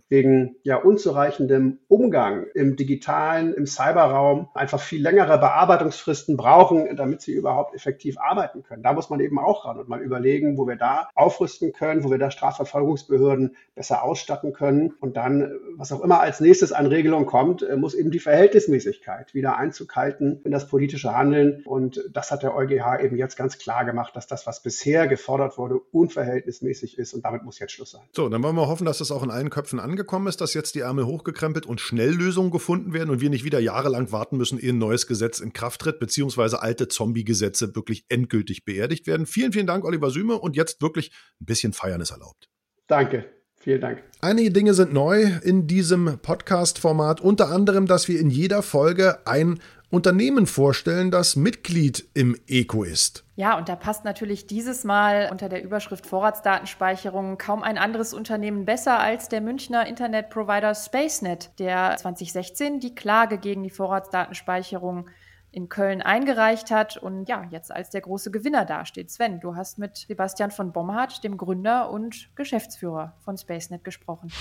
wegen 0.09 0.55
ja 0.63 0.77
unzureichendem 0.77 1.79
Umgang 1.87 2.45
im 2.53 2.75
digitalen, 2.75 3.53
im 3.53 3.65
Cyberraum 3.65 4.47
einfach 4.53 4.79
viel 4.79 5.01
längere 5.01 5.37
Bearbeitungsfristen 5.37 6.37
brauchen, 6.37 6.95
damit 6.95 7.21
sie 7.21 7.33
überhaupt 7.33 7.75
effektiv 7.75 8.17
arbeiten 8.17 8.63
können. 8.63 8.83
Da 8.83 8.93
muss 8.93 9.09
man 9.09 9.19
eben 9.19 9.37
auch 9.39 9.65
ran 9.65 9.79
und 9.79 9.89
mal 9.89 10.01
überlegen, 10.01 10.57
wo 10.57 10.67
wir 10.67 10.77
da 10.77 11.09
aufrüsten 11.15 11.73
können, 11.73 12.03
wo 12.03 12.11
wir 12.11 12.17
da 12.17 12.31
Strafverfolgungsbehörden 12.31 13.57
besser 13.75 14.03
ausstatten 14.03 14.53
können. 14.53 14.93
Und 14.99 15.17
dann, 15.17 15.51
was 15.75 15.91
auch 15.91 16.01
immer 16.01 16.21
als 16.21 16.39
nächstes 16.39 16.71
an 16.71 16.85
Regelung 16.85 17.25
kommt, 17.25 17.65
muss 17.75 17.93
eben 17.93 18.11
die 18.11 18.19
Verhältnismäßigkeit 18.19 19.33
wieder 19.33 19.57
Einzug 19.57 19.95
halten 19.95 20.39
in 20.45 20.51
das 20.51 20.67
politische 20.67 21.15
Handeln. 21.15 21.63
Und 21.65 22.03
das 22.13 22.31
hat 22.31 22.43
der 22.43 22.55
EuGH 22.55 23.01
eben 23.03 23.17
jetzt 23.17 23.35
ganz 23.35 23.57
klar 23.57 23.83
gemacht, 23.83 24.15
dass 24.15 24.27
das, 24.27 24.47
was 24.47 24.61
bisher 24.61 25.07
gefordert 25.07 25.57
wurde, 25.57 25.79
unverhältnismäßig 25.91 26.97
ist. 26.97 27.13
Und 27.13 27.25
damit 27.25 27.43
muss 27.43 27.59
jetzt 27.59 27.73
Schluss 27.73 27.91
sein. 27.91 28.03
So, 28.13 28.29
dann 28.29 28.41
wollen 28.41 28.55
wir 28.55 28.67
hoffen, 28.67 28.85
dass 28.85 28.99
das 28.99 29.11
auch 29.11 29.23
in 29.23 29.31
allen 29.31 29.49
Köpfen 29.49 29.79
angeht 29.79 29.96
angekommen 29.97 30.27
ist, 30.27 30.41
dass 30.41 30.53
jetzt 30.53 30.75
die 30.75 30.81
Ärmel 30.81 31.07
hochgekrempelt 31.07 31.65
und 31.65 31.81
schnell 31.81 32.11
Lösungen 32.11 32.51
gefunden 32.51 32.93
werden 32.93 33.09
und 33.09 33.19
wir 33.19 33.31
nicht 33.31 33.43
wieder 33.43 33.59
jahrelang 33.59 34.11
warten 34.11 34.37
müssen, 34.37 34.59
ehe 34.59 34.69
ein 34.69 34.77
neues 34.77 35.07
Gesetz 35.07 35.39
in 35.39 35.53
Kraft 35.53 35.81
tritt, 35.81 35.99
beziehungsweise 35.99 36.61
alte 36.61 36.87
Zombie-Gesetze 36.87 37.75
wirklich 37.75 38.05
endgültig 38.07 38.63
beerdigt 38.63 39.07
werden. 39.07 39.25
Vielen, 39.25 39.53
vielen 39.53 39.65
Dank, 39.65 39.85
Oliver 39.85 40.11
Süme. 40.11 40.35
Und 40.35 40.55
jetzt 40.55 40.83
wirklich 40.83 41.11
ein 41.41 41.45
bisschen 41.45 41.73
Feiern 41.73 41.99
ist 41.99 42.11
erlaubt. 42.11 42.47
Danke. 42.85 43.25
Vielen 43.59 43.81
Dank. 43.81 44.03
Einige 44.21 44.51
Dinge 44.51 44.75
sind 44.75 44.93
neu 44.93 45.31
in 45.41 45.65
diesem 45.65 46.19
Podcast-Format, 46.21 47.19
unter 47.19 47.49
anderem, 47.49 47.87
dass 47.87 48.07
wir 48.07 48.19
in 48.19 48.29
jeder 48.29 48.61
Folge 48.61 49.25
ein 49.25 49.59
Unternehmen 49.89 50.47
vorstellen, 50.47 51.11
das 51.11 51.37
Mitglied 51.37 52.09
im 52.13 52.37
ECO 52.47 52.83
ist. 52.83 53.23
Ja, 53.35 53.57
und 53.57 53.69
da 53.69 53.75
passt 53.75 54.03
natürlich 54.03 54.45
dieses 54.45 54.83
Mal 54.83 55.29
unter 55.31 55.47
der 55.47 55.63
Überschrift 55.63 56.05
Vorratsdatenspeicherung 56.05 57.37
kaum 57.37 57.63
ein 57.63 57.77
anderes 57.77 58.13
Unternehmen 58.13 58.65
besser 58.65 58.99
als 58.99 59.29
der 59.29 59.39
Münchner 59.39 59.87
Internetprovider 59.87 60.75
SpaceNet, 60.75 61.51
der 61.59 61.95
2016 61.97 62.79
die 62.81 62.95
Klage 62.95 63.37
gegen 63.37 63.63
die 63.63 63.69
Vorratsdatenspeicherung 63.69 65.09
in 65.51 65.69
Köln 65.69 66.01
eingereicht 66.01 66.69
hat 66.69 66.97
und 66.97 67.29
ja, 67.29 67.45
jetzt 67.49 67.71
als 67.71 67.89
der 67.89 68.01
große 68.01 68.31
Gewinner 68.31 68.65
dasteht. 68.65 69.09
Sven, 69.09 69.39
du 69.39 69.55
hast 69.55 69.79
mit 69.79 69.97
Sebastian 69.97 70.51
von 70.51 70.73
Bomhardt, 70.73 71.23
dem 71.23 71.37
Gründer 71.37 71.89
und 71.89 72.29
Geschäftsführer 72.35 73.15
von 73.23 73.37
SpaceNet, 73.37 73.83
gesprochen. 73.83 74.31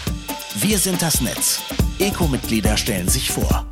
Wir 0.57 0.79
sind 0.79 1.01
das 1.01 1.21
Netz. 1.21 1.63
Eco-Mitglieder 2.01 2.77
stellen 2.77 3.09
sich 3.09 3.31
vor. 3.31 3.67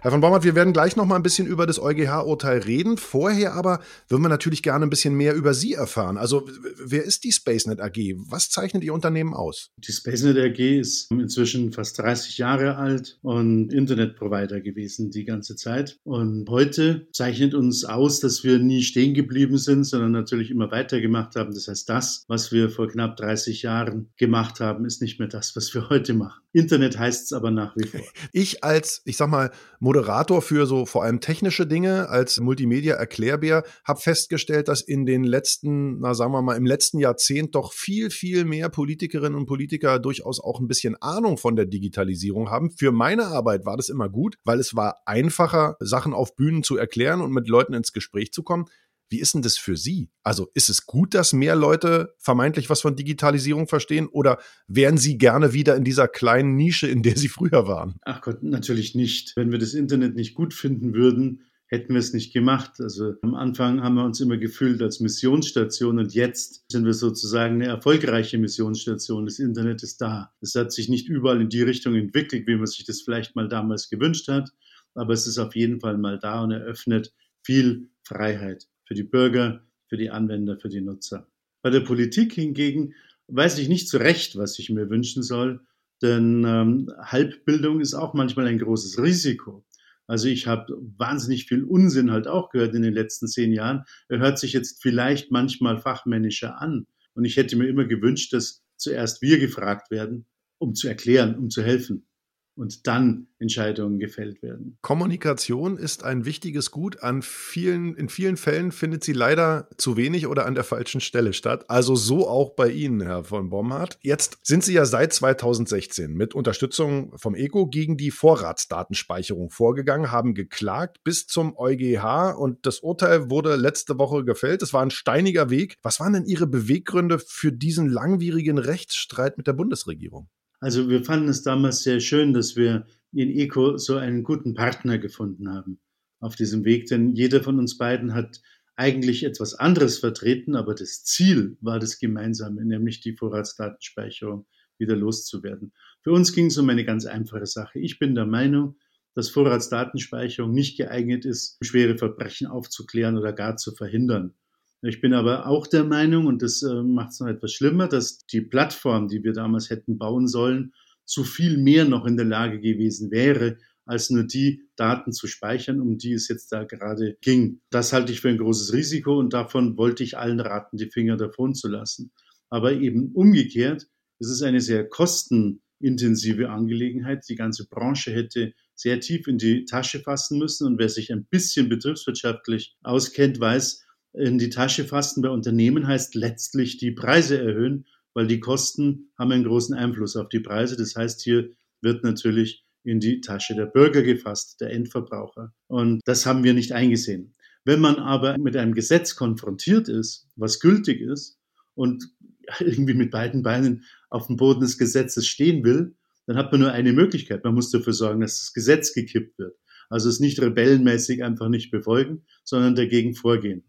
Herr 0.00 0.10
von 0.10 0.20
Baumert, 0.20 0.44
wir 0.44 0.54
werden 0.54 0.72
gleich 0.72 0.96
noch 0.96 1.06
mal 1.06 1.16
ein 1.16 1.22
bisschen 1.22 1.46
über 1.46 1.66
das 1.66 1.80
EuGH-Urteil 1.80 2.58
reden. 2.60 2.96
Vorher 2.96 3.54
aber 3.54 3.80
würden 4.08 4.22
wir 4.22 4.28
natürlich 4.28 4.62
gerne 4.62 4.86
ein 4.86 4.90
bisschen 4.90 5.14
mehr 5.14 5.34
über 5.34 5.54
Sie 5.54 5.74
erfahren. 5.74 6.16
Also, 6.16 6.48
wer 6.82 7.04
ist 7.04 7.24
die 7.24 7.32
SpaceNet 7.32 7.80
AG? 7.80 7.96
Was 8.28 8.50
zeichnet 8.50 8.84
Ihr 8.84 8.94
Unternehmen 8.94 9.34
aus? 9.34 9.70
Die 9.76 9.92
SpaceNet 9.92 10.38
AG 10.38 10.58
ist 10.58 11.10
inzwischen 11.10 11.72
fast 11.72 11.98
30 11.98 12.38
Jahre 12.38 12.76
alt 12.76 13.18
und 13.22 13.72
Internetprovider 13.72 14.60
gewesen 14.60 15.10
die 15.10 15.24
ganze 15.24 15.56
Zeit. 15.56 15.98
Und 16.04 16.48
heute 16.48 17.08
zeichnet 17.12 17.54
uns 17.54 17.84
aus, 17.84 18.20
dass 18.20 18.44
wir 18.44 18.58
nie 18.58 18.82
stehen 18.82 19.14
geblieben 19.14 19.58
sind, 19.58 19.84
sondern 19.84 20.12
natürlich 20.12 20.50
immer 20.50 20.70
weitergemacht 20.70 21.36
haben. 21.36 21.54
Das 21.54 21.68
heißt, 21.68 21.88
das, 21.88 22.24
was 22.28 22.52
wir 22.52 22.70
vor 22.70 22.88
knapp 22.88 23.16
30 23.16 23.62
Jahren 23.62 24.10
gemacht 24.16 24.60
haben, 24.60 24.84
ist 24.84 25.02
nicht 25.02 25.18
mehr 25.18 25.28
das, 25.28 25.54
was 25.56 25.72
wir 25.74 25.88
heute 25.88 26.14
machen. 26.14 26.40
Internet 26.52 26.98
heißt 26.98 27.26
es 27.26 27.32
aber 27.32 27.50
nach 27.50 27.76
wie 27.76 27.86
vor. 27.86 28.00
Ich 28.32 28.64
als, 28.64 29.02
ich 29.04 29.16
sag 29.16 29.28
mal, 29.28 29.50
Moderator 29.80 30.42
für 30.42 30.66
so 30.66 30.84
vor 30.84 31.04
allem 31.04 31.20
technische 31.20 31.66
Dinge, 31.66 32.10
als 32.10 32.38
Multimedia-Erklärbär, 32.38 33.64
habe 33.82 34.00
festgestellt, 34.00 34.68
dass 34.68 34.82
in 34.82 35.06
den 35.06 35.24
letzten, 35.24 36.00
na 36.00 36.12
sagen 36.12 36.32
wir 36.32 36.42
mal, 36.42 36.56
im 36.56 36.66
letzten 36.66 36.98
Jahrzehnt 36.98 37.54
doch 37.54 37.72
viel, 37.72 38.10
viel 38.10 38.44
mehr 38.44 38.68
Politikerinnen 38.68 39.38
und 39.38 39.46
Politiker 39.46 39.98
durchaus 39.98 40.38
auch 40.38 40.60
ein 40.60 40.68
bisschen 40.68 40.96
Ahnung 41.00 41.38
von 41.38 41.56
der 41.56 41.64
Digitalisierung 41.64 42.50
haben. 42.50 42.70
Für 42.70 42.92
meine 42.92 43.28
Arbeit 43.28 43.64
war 43.64 43.78
das 43.78 43.88
immer 43.88 44.10
gut, 44.10 44.36
weil 44.44 44.60
es 44.60 44.76
war 44.76 44.98
einfacher, 45.06 45.76
Sachen 45.80 46.12
auf 46.12 46.36
Bühnen 46.36 46.62
zu 46.62 46.76
erklären 46.76 47.22
und 47.22 47.32
mit 47.32 47.48
Leuten 47.48 47.72
ins 47.72 47.92
Gespräch 47.94 48.32
zu 48.32 48.42
kommen. 48.42 48.66
Wie 49.10 49.18
ist 49.18 49.34
denn 49.34 49.42
das 49.42 49.58
für 49.58 49.76
Sie? 49.76 50.08
Also 50.22 50.50
ist 50.54 50.70
es 50.70 50.86
gut, 50.86 51.14
dass 51.14 51.32
mehr 51.32 51.56
Leute 51.56 52.14
vermeintlich 52.18 52.70
was 52.70 52.80
von 52.80 52.94
Digitalisierung 52.94 53.66
verstehen 53.66 54.06
oder 54.06 54.38
wären 54.68 54.98
Sie 54.98 55.18
gerne 55.18 55.52
wieder 55.52 55.74
in 55.74 55.82
dieser 55.82 56.06
kleinen 56.06 56.54
Nische, 56.54 56.86
in 56.86 57.02
der 57.02 57.16
Sie 57.16 57.28
früher 57.28 57.66
waren? 57.66 57.96
Ach 58.02 58.20
Gott, 58.20 58.44
natürlich 58.44 58.94
nicht. 58.94 59.32
Wenn 59.34 59.50
wir 59.50 59.58
das 59.58 59.74
Internet 59.74 60.14
nicht 60.14 60.34
gut 60.34 60.54
finden 60.54 60.94
würden, 60.94 61.42
hätten 61.66 61.94
wir 61.94 61.98
es 61.98 62.12
nicht 62.12 62.32
gemacht. 62.32 62.80
Also 62.80 63.14
am 63.22 63.34
Anfang 63.34 63.82
haben 63.82 63.96
wir 63.96 64.04
uns 64.04 64.20
immer 64.20 64.36
gefühlt 64.36 64.80
als 64.80 65.00
Missionsstation 65.00 65.98
und 65.98 66.14
jetzt 66.14 66.64
sind 66.70 66.84
wir 66.84 66.94
sozusagen 66.94 67.56
eine 67.56 67.66
erfolgreiche 67.66 68.38
Missionsstation. 68.38 69.26
Das 69.26 69.40
Internet 69.40 69.82
ist 69.82 70.00
da. 70.00 70.32
Es 70.40 70.54
hat 70.54 70.70
sich 70.70 70.88
nicht 70.88 71.08
überall 71.08 71.40
in 71.40 71.48
die 71.48 71.62
Richtung 71.62 71.96
entwickelt, 71.96 72.46
wie 72.46 72.56
man 72.56 72.66
sich 72.66 72.84
das 72.84 73.02
vielleicht 73.02 73.34
mal 73.34 73.48
damals 73.48 73.90
gewünscht 73.90 74.28
hat, 74.28 74.50
aber 74.94 75.14
es 75.14 75.26
ist 75.26 75.38
auf 75.38 75.56
jeden 75.56 75.80
Fall 75.80 75.98
mal 75.98 76.20
da 76.20 76.42
und 76.42 76.52
eröffnet 76.52 77.12
viel 77.42 77.90
Freiheit 78.04 78.69
für 78.90 78.94
die 78.94 79.04
Bürger, 79.04 79.64
für 79.88 79.96
die 79.96 80.10
Anwender, 80.10 80.58
für 80.58 80.68
die 80.68 80.80
Nutzer. 80.80 81.28
Bei 81.62 81.70
der 81.70 81.78
Politik 81.78 82.32
hingegen 82.32 82.94
weiß 83.28 83.58
ich 83.58 83.68
nicht 83.68 83.88
so 83.88 83.98
recht, 83.98 84.36
was 84.36 84.58
ich 84.58 84.68
mir 84.68 84.90
wünschen 84.90 85.22
soll. 85.22 85.60
Denn 86.02 86.44
ähm, 86.44 86.90
Halbbildung 87.00 87.80
ist 87.80 87.94
auch 87.94 88.14
manchmal 88.14 88.48
ein 88.48 88.58
großes 88.58 89.00
Risiko. 89.00 89.64
Also 90.08 90.26
ich 90.26 90.48
habe 90.48 90.76
wahnsinnig 90.98 91.46
viel 91.46 91.62
Unsinn 91.62 92.10
halt 92.10 92.26
auch 92.26 92.50
gehört 92.50 92.74
in 92.74 92.82
den 92.82 92.94
letzten 92.94 93.28
zehn 93.28 93.52
Jahren. 93.52 93.84
Er 94.08 94.18
hört 94.18 94.40
sich 94.40 94.54
jetzt 94.54 94.82
vielleicht 94.82 95.30
manchmal 95.30 95.78
fachmännischer 95.78 96.60
an. 96.60 96.88
Und 97.14 97.24
ich 97.24 97.36
hätte 97.36 97.54
mir 97.54 97.68
immer 97.68 97.84
gewünscht, 97.84 98.32
dass 98.32 98.64
zuerst 98.76 99.22
wir 99.22 99.38
gefragt 99.38 99.92
werden, 99.92 100.26
um 100.58 100.74
zu 100.74 100.88
erklären, 100.88 101.36
um 101.36 101.48
zu 101.48 101.62
helfen 101.62 102.08
und 102.54 102.86
dann 102.86 103.28
Entscheidungen 103.38 103.98
gefällt 103.98 104.42
werden. 104.42 104.76
Kommunikation 104.82 105.78
ist 105.78 106.04
ein 106.04 106.24
wichtiges 106.24 106.70
Gut. 106.70 107.02
An 107.02 107.22
vielen, 107.22 107.94
in 107.94 108.08
vielen 108.08 108.36
Fällen 108.36 108.70
findet 108.70 109.02
sie 109.02 109.12
leider 109.12 109.68
zu 109.78 109.96
wenig 109.96 110.26
oder 110.26 110.46
an 110.46 110.54
der 110.54 110.64
falschen 110.64 111.00
Stelle 111.00 111.32
statt. 111.32 111.64
Also 111.68 111.94
so 111.94 112.28
auch 112.28 112.50
bei 112.54 112.70
Ihnen, 112.70 113.00
Herr 113.00 113.24
von 113.24 113.48
Bomhardt. 113.48 113.98
Jetzt 114.02 114.38
sind 114.42 114.62
Sie 114.62 114.74
ja 114.74 114.84
seit 114.84 115.12
2016 115.12 116.12
mit 116.12 116.34
Unterstützung 116.34 117.16
vom 117.16 117.34
ECO 117.34 117.66
gegen 117.66 117.96
die 117.96 118.10
Vorratsdatenspeicherung 118.10 119.50
vorgegangen, 119.50 120.10
haben 120.10 120.34
geklagt 120.34 120.98
bis 121.02 121.26
zum 121.26 121.56
EuGH 121.56 122.34
und 122.36 122.66
das 122.66 122.80
Urteil 122.80 123.30
wurde 123.30 123.56
letzte 123.56 123.98
Woche 123.98 124.24
gefällt. 124.24 124.62
Es 124.62 124.72
war 124.72 124.82
ein 124.82 124.90
steiniger 124.90 125.50
Weg. 125.50 125.76
Was 125.82 125.98
waren 126.00 126.12
denn 126.12 126.26
Ihre 126.26 126.46
Beweggründe 126.46 127.18
für 127.18 127.52
diesen 127.52 127.88
langwierigen 127.88 128.58
Rechtsstreit 128.58 129.38
mit 129.38 129.46
der 129.46 129.54
Bundesregierung? 129.54 130.28
Also 130.60 130.90
wir 130.90 131.04
fanden 131.04 131.28
es 131.28 131.42
damals 131.42 131.82
sehr 131.82 132.00
schön, 132.00 132.34
dass 132.34 132.54
wir 132.54 132.86
in 133.12 133.30
ECO 133.30 133.78
so 133.78 133.96
einen 133.96 134.22
guten 134.22 134.54
Partner 134.54 134.98
gefunden 134.98 135.50
haben 135.50 135.80
auf 136.20 136.36
diesem 136.36 136.64
Weg, 136.64 136.86
denn 136.86 137.14
jeder 137.14 137.42
von 137.42 137.58
uns 137.58 137.78
beiden 137.78 138.14
hat 138.14 138.40
eigentlich 138.76 139.24
etwas 139.24 139.54
anderes 139.54 139.98
vertreten, 139.98 140.54
aber 140.54 140.74
das 140.74 141.02
Ziel 141.04 141.56
war 141.60 141.78
das 141.78 141.98
Gemeinsame, 141.98 142.64
nämlich 142.64 143.00
die 143.00 143.16
Vorratsdatenspeicherung 143.16 144.46
wieder 144.78 144.96
loszuwerden. 144.96 145.72
Für 146.02 146.12
uns 146.12 146.32
ging 146.32 146.46
es 146.46 146.58
um 146.58 146.68
eine 146.68 146.84
ganz 146.84 147.04
einfache 147.06 147.46
Sache. 147.46 147.78
Ich 147.78 147.98
bin 147.98 148.14
der 148.14 148.26
Meinung, 148.26 148.76
dass 149.14 149.28
Vorratsdatenspeicherung 149.30 150.52
nicht 150.52 150.76
geeignet 150.76 151.24
ist, 151.24 151.58
schwere 151.62 151.98
Verbrechen 151.98 152.46
aufzuklären 152.46 153.18
oder 153.18 153.32
gar 153.32 153.56
zu 153.56 153.74
verhindern. 153.74 154.34
Ich 154.82 155.00
bin 155.00 155.12
aber 155.12 155.46
auch 155.46 155.66
der 155.66 155.84
Meinung, 155.84 156.26
und 156.26 156.42
das 156.42 156.62
äh, 156.62 156.82
macht 156.82 157.10
es 157.10 157.20
noch 157.20 157.28
etwas 157.28 157.52
schlimmer, 157.52 157.86
dass 157.86 158.24
die 158.26 158.40
Plattform, 158.40 159.08
die 159.08 159.22
wir 159.22 159.32
damals 159.32 159.68
hätten 159.68 159.98
bauen 159.98 160.26
sollen, 160.26 160.72
zu 161.04 161.24
viel 161.24 161.58
mehr 161.58 161.84
noch 161.84 162.06
in 162.06 162.16
der 162.16 162.24
Lage 162.26 162.60
gewesen 162.60 163.10
wäre, 163.10 163.58
als 163.84 164.08
nur 164.08 164.24
die 164.24 164.62
Daten 164.76 165.12
zu 165.12 165.26
speichern, 165.26 165.80
um 165.80 165.98
die 165.98 166.12
es 166.12 166.28
jetzt 166.28 166.52
da 166.52 166.64
gerade 166.64 167.18
ging. 167.20 167.60
Das 167.70 167.92
halte 167.92 168.12
ich 168.12 168.20
für 168.20 168.28
ein 168.28 168.38
großes 168.38 168.72
Risiko 168.72 169.18
und 169.18 169.32
davon 169.32 169.76
wollte 169.76 170.04
ich 170.04 170.16
allen 170.16 170.40
raten, 170.40 170.76
die 170.76 170.90
Finger 170.90 171.16
davon 171.16 171.54
zu 171.54 171.68
lassen. 171.68 172.12
Aber 172.48 172.72
eben 172.72 173.12
umgekehrt, 173.12 173.88
es 174.18 174.30
ist 174.30 174.42
eine 174.42 174.60
sehr 174.60 174.88
kostenintensive 174.88 176.50
Angelegenheit. 176.50 177.24
Die 177.28 177.34
ganze 177.34 177.68
Branche 177.68 178.12
hätte 178.12 178.54
sehr 178.74 179.00
tief 179.00 179.26
in 179.26 179.38
die 179.38 179.64
Tasche 179.64 180.00
fassen 180.00 180.38
müssen 180.38 180.66
und 180.66 180.78
wer 180.78 180.88
sich 180.88 181.12
ein 181.12 181.26
bisschen 181.26 181.68
betriebswirtschaftlich 181.68 182.76
auskennt, 182.82 183.40
weiß, 183.40 183.84
in 184.12 184.38
die 184.38 184.50
Tasche 184.50 184.84
fassen 184.84 185.22
bei 185.22 185.30
Unternehmen 185.30 185.86
heißt 185.86 186.14
letztlich 186.14 186.78
die 186.78 186.90
Preise 186.90 187.38
erhöhen, 187.38 187.86
weil 188.12 188.26
die 188.26 188.40
Kosten 188.40 189.12
haben 189.18 189.32
einen 189.32 189.44
großen 189.44 189.74
Einfluss 189.74 190.16
auf 190.16 190.28
die 190.28 190.40
Preise. 190.40 190.76
Das 190.76 190.96
heißt, 190.96 191.22
hier 191.22 191.50
wird 191.80 192.02
natürlich 192.02 192.64
in 192.82 192.98
die 192.98 193.20
Tasche 193.20 193.54
der 193.54 193.66
Bürger 193.66 194.02
gefasst, 194.02 194.60
der 194.60 194.72
Endverbraucher. 194.72 195.52
Und 195.68 196.00
das 196.04 196.26
haben 196.26 196.44
wir 196.44 196.54
nicht 196.54 196.72
eingesehen. 196.72 197.34
Wenn 197.64 197.80
man 197.80 197.96
aber 197.96 198.38
mit 198.38 198.56
einem 198.56 198.74
Gesetz 198.74 199.16
konfrontiert 199.16 199.88
ist, 199.88 200.28
was 200.34 200.60
gültig 200.60 201.00
ist 201.00 201.38
und 201.74 202.08
irgendwie 202.60 202.94
mit 202.94 203.10
beiden 203.10 203.42
Beinen 203.42 203.84
auf 204.08 204.26
dem 204.26 204.36
Boden 204.36 204.60
des 204.60 204.78
Gesetzes 204.78 205.26
stehen 205.26 205.62
will, 205.62 205.94
dann 206.26 206.36
hat 206.36 206.52
man 206.52 206.60
nur 206.60 206.72
eine 206.72 206.92
Möglichkeit. 206.92 207.44
Man 207.44 207.54
muss 207.54 207.70
dafür 207.70 207.92
sorgen, 207.92 208.20
dass 208.20 208.38
das 208.38 208.52
Gesetz 208.52 208.94
gekippt 208.94 209.38
wird. 209.38 209.56
Also 209.88 210.08
es 210.08 210.20
nicht 210.20 210.40
rebellenmäßig 210.40 211.24
einfach 211.24 211.48
nicht 211.48 211.70
befolgen, 211.70 212.24
sondern 212.44 212.76
dagegen 212.76 213.14
vorgehen. 213.14 213.64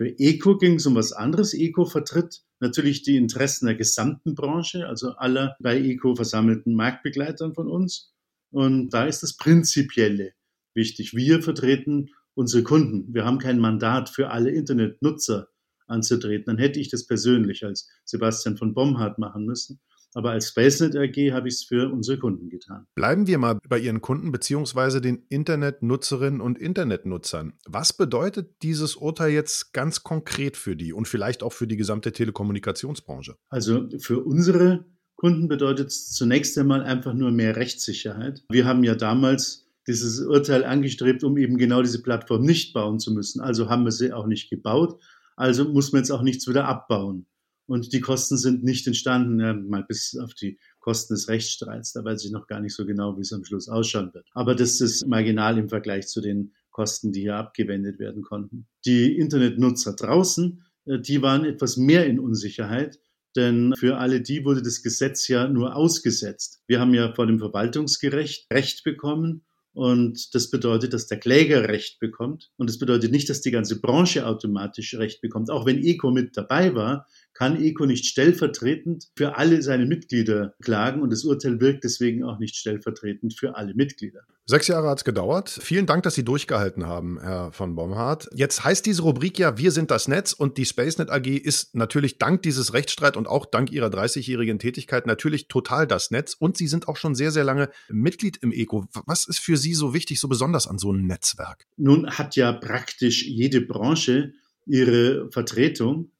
Für 0.00 0.18
ECO 0.18 0.56
ging 0.56 0.76
es 0.76 0.86
um 0.86 0.94
was 0.94 1.12
anderes. 1.12 1.52
ECO 1.52 1.84
vertritt 1.84 2.40
natürlich 2.58 3.02
die 3.02 3.18
Interessen 3.18 3.66
der 3.66 3.74
gesamten 3.74 4.34
Branche, 4.34 4.88
also 4.88 5.10
aller 5.10 5.56
bei 5.60 5.78
ECO 5.78 6.16
versammelten 6.16 6.74
Marktbegleitern 6.74 7.52
von 7.52 7.68
uns. 7.68 8.14
Und 8.50 8.94
da 8.94 9.04
ist 9.04 9.22
das 9.22 9.36
Prinzipielle 9.36 10.32
wichtig. 10.72 11.14
Wir 11.14 11.42
vertreten 11.42 12.08
unsere 12.32 12.62
Kunden. 12.62 13.12
Wir 13.12 13.26
haben 13.26 13.38
kein 13.38 13.58
Mandat 13.58 14.08
für 14.08 14.30
alle 14.30 14.52
Internetnutzer 14.52 15.48
anzutreten. 15.86 16.46
Dann 16.46 16.56
hätte 16.56 16.80
ich 16.80 16.88
das 16.88 17.06
persönlich 17.06 17.62
als 17.66 17.90
Sebastian 18.06 18.56
von 18.56 18.72
Bomhardt 18.72 19.18
machen 19.18 19.44
müssen. 19.44 19.80
Aber 20.14 20.32
als 20.32 20.48
SpaceNet 20.48 20.96
AG 20.96 21.32
habe 21.32 21.48
ich 21.48 21.54
es 21.54 21.64
für 21.64 21.90
unsere 21.92 22.18
Kunden 22.18 22.48
getan. 22.48 22.86
Bleiben 22.94 23.26
wir 23.26 23.38
mal 23.38 23.58
bei 23.68 23.78
Ihren 23.78 24.00
Kunden 24.00 24.32
bzw. 24.32 25.00
den 25.00 25.24
Internetnutzerinnen 25.28 26.40
und 26.40 26.58
Internetnutzern. 26.58 27.54
Was 27.66 27.92
bedeutet 27.92 28.62
dieses 28.62 28.96
Urteil 28.96 29.30
jetzt 29.30 29.72
ganz 29.72 30.02
konkret 30.02 30.56
für 30.56 30.76
die 30.76 30.92
und 30.92 31.06
vielleicht 31.06 31.42
auch 31.42 31.52
für 31.52 31.66
die 31.66 31.76
gesamte 31.76 32.12
Telekommunikationsbranche? 32.12 33.36
Also 33.48 33.88
für 33.98 34.20
unsere 34.24 34.84
Kunden 35.14 35.48
bedeutet 35.48 35.88
es 35.88 36.12
zunächst 36.12 36.58
einmal 36.58 36.82
einfach 36.82 37.14
nur 37.14 37.30
mehr 37.30 37.54
Rechtssicherheit. 37.56 38.42
Wir 38.48 38.64
haben 38.64 38.82
ja 38.84 38.94
damals 38.94 39.68
dieses 39.86 40.20
Urteil 40.20 40.64
angestrebt, 40.64 41.22
um 41.24 41.36
eben 41.36 41.56
genau 41.56 41.82
diese 41.82 42.02
Plattform 42.02 42.42
nicht 42.42 42.72
bauen 42.72 42.98
zu 42.98 43.12
müssen. 43.12 43.40
Also 43.40 43.68
haben 43.68 43.84
wir 43.84 43.92
sie 43.92 44.12
auch 44.12 44.26
nicht 44.26 44.50
gebaut. 44.50 45.00
Also 45.36 45.64
muss 45.64 45.92
man 45.92 46.00
jetzt 46.00 46.10
auch 46.10 46.22
nichts 46.22 46.48
wieder 46.48 46.66
abbauen 46.66 47.26
und 47.70 47.92
die 47.92 48.00
Kosten 48.00 48.36
sind 48.36 48.64
nicht 48.64 48.88
entstanden, 48.88 49.38
ja, 49.38 49.54
mal 49.54 49.84
bis 49.84 50.18
auf 50.20 50.34
die 50.34 50.58
Kosten 50.80 51.14
des 51.14 51.28
Rechtsstreits. 51.28 51.92
Da 51.92 52.04
weiß 52.04 52.24
ich 52.24 52.32
noch 52.32 52.48
gar 52.48 52.58
nicht 52.58 52.74
so 52.74 52.84
genau, 52.84 53.16
wie 53.16 53.20
es 53.20 53.32
am 53.32 53.44
Schluss 53.44 53.68
ausschauen 53.68 54.12
wird. 54.12 54.26
Aber 54.32 54.56
das 54.56 54.80
ist 54.80 55.06
marginal 55.06 55.56
im 55.56 55.68
Vergleich 55.68 56.08
zu 56.08 56.20
den 56.20 56.52
Kosten, 56.72 57.12
die 57.12 57.20
hier 57.20 57.36
abgewendet 57.36 58.00
werden 58.00 58.22
konnten. 58.22 58.66
Die 58.84 59.16
Internetnutzer 59.16 59.94
draußen, 59.94 60.64
äh, 60.86 60.98
die 60.98 61.22
waren 61.22 61.44
etwas 61.44 61.76
mehr 61.76 62.06
in 62.06 62.18
Unsicherheit, 62.18 62.98
denn 63.36 63.72
für 63.78 63.98
alle 63.98 64.20
die 64.20 64.44
wurde 64.44 64.62
das 64.62 64.82
Gesetz 64.82 65.28
ja 65.28 65.46
nur 65.46 65.76
ausgesetzt. 65.76 66.64
Wir 66.66 66.80
haben 66.80 66.92
ja 66.92 67.14
vor 67.14 67.28
dem 67.28 67.38
Verwaltungsgericht 67.38 68.52
Recht 68.52 68.82
bekommen 68.82 69.44
und 69.72 70.34
das 70.34 70.50
bedeutet, 70.50 70.92
dass 70.92 71.06
der 71.06 71.20
Kläger 71.20 71.68
Recht 71.68 72.00
bekommt. 72.00 72.50
Und 72.56 72.68
das 72.68 72.78
bedeutet 72.78 73.12
nicht, 73.12 73.28
dass 73.28 73.40
die 73.40 73.52
ganze 73.52 73.80
Branche 73.80 74.26
automatisch 74.26 74.94
Recht 74.94 75.20
bekommt. 75.20 75.50
Auch 75.50 75.64
wenn 75.64 75.82
ECO 75.82 76.10
mit 76.10 76.36
dabei 76.36 76.74
war, 76.74 77.06
kann 77.40 77.58
ECO 77.58 77.86
nicht 77.86 78.04
stellvertretend 78.04 79.08
für 79.16 79.38
alle 79.38 79.62
seine 79.62 79.86
Mitglieder 79.86 80.52
klagen 80.60 81.00
und 81.00 81.10
das 81.10 81.24
Urteil 81.24 81.58
wirkt 81.58 81.84
deswegen 81.84 82.22
auch 82.22 82.38
nicht 82.38 82.54
stellvertretend 82.54 83.32
für 83.32 83.56
alle 83.56 83.72
Mitglieder. 83.72 84.20
Sechs 84.44 84.68
Jahre 84.68 84.90
hat 84.90 84.98
es 84.98 85.04
gedauert. 85.04 85.48
Vielen 85.48 85.86
Dank, 85.86 86.02
dass 86.02 86.14
Sie 86.14 86.22
durchgehalten 86.22 86.86
haben, 86.86 87.18
Herr 87.18 87.50
von 87.50 87.76
Bomhardt. 87.76 88.28
Jetzt 88.34 88.62
heißt 88.62 88.84
diese 88.84 89.00
Rubrik 89.00 89.38
ja, 89.38 89.56
wir 89.56 89.70
sind 89.70 89.90
das 89.90 90.06
Netz 90.06 90.34
und 90.34 90.58
die 90.58 90.66
SpaceNet 90.66 91.08
AG 91.08 91.28
ist 91.28 91.74
natürlich 91.74 92.18
dank 92.18 92.42
dieses 92.42 92.74
Rechtsstreit 92.74 93.16
und 93.16 93.26
auch 93.26 93.46
dank 93.46 93.72
Ihrer 93.72 93.86
30-jährigen 93.86 94.58
Tätigkeit 94.58 95.06
natürlich 95.06 95.48
total 95.48 95.86
das 95.86 96.10
Netz 96.10 96.36
und 96.38 96.58
Sie 96.58 96.66
sind 96.66 96.88
auch 96.88 96.98
schon 96.98 97.14
sehr, 97.14 97.30
sehr 97.30 97.44
lange 97.44 97.70
Mitglied 97.88 98.36
im 98.42 98.52
ECO. 98.52 98.86
Was 99.06 99.26
ist 99.26 99.38
für 99.38 99.56
Sie 99.56 99.72
so 99.72 99.94
wichtig, 99.94 100.20
so 100.20 100.28
besonders 100.28 100.66
an 100.66 100.76
so 100.76 100.90
einem 100.90 101.06
Netzwerk? 101.06 101.66
Nun 101.78 102.10
hat 102.10 102.36
ja 102.36 102.52
praktisch 102.52 103.24
jede 103.26 103.62
Branche 103.62 104.34
ihre 104.66 105.30
Vertretung 105.30 106.10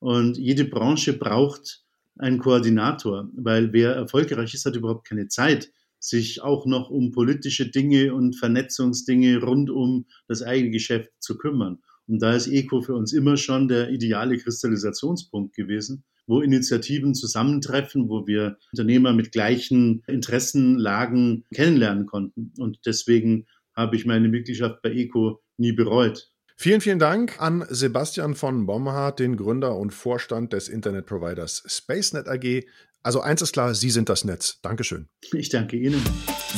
und 0.00 0.38
jede 0.38 0.64
Branche 0.64 1.12
braucht 1.12 1.84
einen 2.18 2.38
Koordinator, 2.38 3.28
weil 3.34 3.72
wer 3.72 3.92
erfolgreich 3.92 4.54
ist, 4.54 4.66
hat 4.66 4.76
überhaupt 4.76 5.06
keine 5.06 5.28
Zeit, 5.28 5.70
sich 6.00 6.42
auch 6.42 6.66
noch 6.66 6.90
um 6.90 7.10
politische 7.10 7.70
Dinge 7.70 8.14
und 8.14 8.36
Vernetzungsdinge 8.36 9.42
rund 9.42 9.70
um 9.70 10.06
das 10.28 10.42
eigene 10.42 10.70
Geschäft 10.70 11.10
zu 11.18 11.36
kümmern. 11.36 11.78
Und 12.06 12.22
da 12.22 12.32
ist 12.34 12.46
ECO 12.46 12.80
für 12.80 12.94
uns 12.94 13.12
immer 13.12 13.36
schon 13.36 13.68
der 13.68 13.90
ideale 13.90 14.38
Kristallisationspunkt 14.38 15.54
gewesen, 15.54 16.04
wo 16.26 16.40
Initiativen 16.40 17.14
zusammentreffen, 17.14 18.08
wo 18.08 18.26
wir 18.26 18.58
Unternehmer 18.72 19.12
mit 19.12 19.32
gleichen 19.32 20.02
Interessenlagen 20.06 21.44
kennenlernen 21.52 22.06
konnten. 22.06 22.52
Und 22.58 22.78
deswegen 22.86 23.46
habe 23.74 23.96
ich 23.96 24.06
meine 24.06 24.28
Mitgliedschaft 24.28 24.82
bei 24.82 24.90
ECO 24.92 25.40
nie 25.56 25.72
bereut. 25.72 26.30
Vielen, 26.60 26.80
vielen 26.80 26.98
Dank 26.98 27.40
an 27.40 27.64
Sebastian 27.70 28.34
von 28.34 28.66
Bomhardt, 28.66 29.20
den 29.20 29.36
Gründer 29.36 29.76
und 29.76 29.92
Vorstand 29.92 30.52
des 30.52 30.68
Internetproviders 30.68 31.62
SpaceNet 31.68 32.26
AG. 32.26 32.64
Also 33.00 33.20
eins 33.20 33.42
ist 33.42 33.52
klar, 33.52 33.76
Sie 33.76 33.90
sind 33.90 34.08
das 34.08 34.24
Netz. 34.24 34.58
Dankeschön. 34.60 35.06
Ich 35.32 35.50
danke 35.50 35.76
Ihnen. 35.76 36.02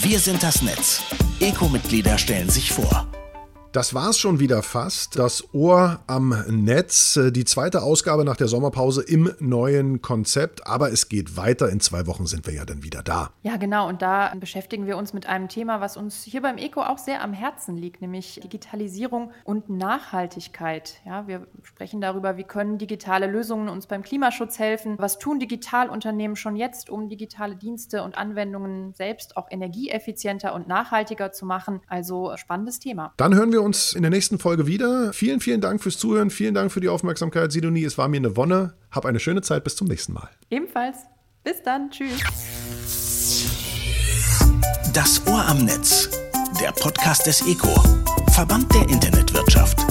Wir 0.00 0.18
sind 0.18 0.42
das 0.42 0.62
Netz. 0.62 1.02
Eco-Mitglieder 1.40 2.16
stellen 2.16 2.48
sich 2.48 2.72
vor. 2.72 3.06
Das 3.72 3.94
war's 3.94 4.18
schon 4.18 4.40
wieder 4.40 4.64
fast. 4.64 5.16
Das 5.16 5.54
Ohr 5.54 6.00
am 6.08 6.34
Netz. 6.48 7.16
Die 7.30 7.44
zweite 7.44 7.84
Ausgabe 7.84 8.24
nach 8.24 8.36
der 8.36 8.48
Sommerpause 8.48 9.00
im 9.00 9.32
neuen 9.38 10.02
Konzept. 10.02 10.66
Aber 10.66 10.90
es 10.90 11.08
geht 11.08 11.36
weiter. 11.36 11.68
In 11.68 11.78
zwei 11.78 12.08
Wochen 12.08 12.26
sind 12.26 12.48
wir 12.48 12.54
ja 12.54 12.64
dann 12.64 12.82
wieder 12.82 13.04
da. 13.04 13.30
Ja, 13.44 13.58
genau. 13.58 13.88
Und 13.88 14.02
da 14.02 14.32
beschäftigen 14.34 14.88
wir 14.88 14.96
uns 14.96 15.12
mit 15.12 15.28
einem 15.28 15.46
Thema, 15.48 15.80
was 15.80 15.96
uns 15.96 16.24
hier 16.24 16.42
beim 16.42 16.58
ECO 16.58 16.80
auch 16.80 16.98
sehr 16.98 17.22
am 17.22 17.32
Herzen 17.32 17.76
liegt, 17.76 18.00
nämlich 18.00 18.40
Digitalisierung 18.42 19.30
und 19.44 19.70
Nachhaltigkeit. 19.70 20.94
Ja, 21.06 21.28
wir 21.28 21.46
sprechen 21.62 22.00
darüber, 22.00 22.36
wie 22.36 22.44
können 22.44 22.76
digitale 22.76 23.28
Lösungen 23.28 23.68
uns 23.68 23.86
beim 23.86 24.02
Klimaschutz 24.02 24.58
helfen? 24.58 24.96
Was 24.98 25.20
tun 25.20 25.38
Digitalunternehmen 25.38 26.34
schon 26.34 26.56
jetzt, 26.56 26.90
um 26.90 27.08
digitale 27.08 27.54
Dienste 27.54 28.02
und 28.02 28.18
Anwendungen 28.18 28.94
selbst 28.94 29.36
auch 29.36 29.46
energieeffizienter 29.48 30.54
und 30.54 30.66
nachhaltiger 30.66 31.30
zu 31.30 31.46
machen? 31.46 31.82
Also 31.86 32.32
spannendes 32.36 32.80
Thema. 32.80 33.14
Dann 33.16 33.32
hören 33.32 33.52
wir 33.52 33.59
wir 33.60 33.64
uns 33.64 33.92
in 33.92 34.02
der 34.02 34.10
nächsten 34.10 34.38
Folge 34.38 34.66
wieder. 34.66 35.12
Vielen, 35.12 35.40
vielen 35.40 35.60
Dank 35.60 35.82
fürs 35.82 35.98
Zuhören. 35.98 36.30
Vielen 36.30 36.54
Dank 36.54 36.72
für 36.72 36.80
die 36.80 36.88
Aufmerksamkeit, 36.88 37.52
Sidonie. 37.52 37.84
Es 37.84 37.98
war 37.98 38.08
mir 38.08 38.16
eine 38.16 38.36
Wonne. 38.36 38.74
Hab 38.90 39.06
eine 39.06 39.20
schöne 39.20 39.42
Zeit. 39.42 39.64
Bis 39.64 39.76
zum 39.76 39.86
nächsten 39.86 40.12
Mal. 40.12 40.28
Ebenfalls. 40.50 40.96
Bis 41.44 41.62
dann. 41.62 41.90
Tschüss. 41.90 42.20
Das 44.92 45.26
Ohr 45.26 45.46
am 45.46 45.64
Netz. 45.64 46.10
Der 46.60 46.72
Podcast 46.72 47.26
des 47.26 47.46
ECO. 47.46 47.74
Verband 48.32 48.74
der 48.74 48.88
Internetwirtschaft. 48.88 49.86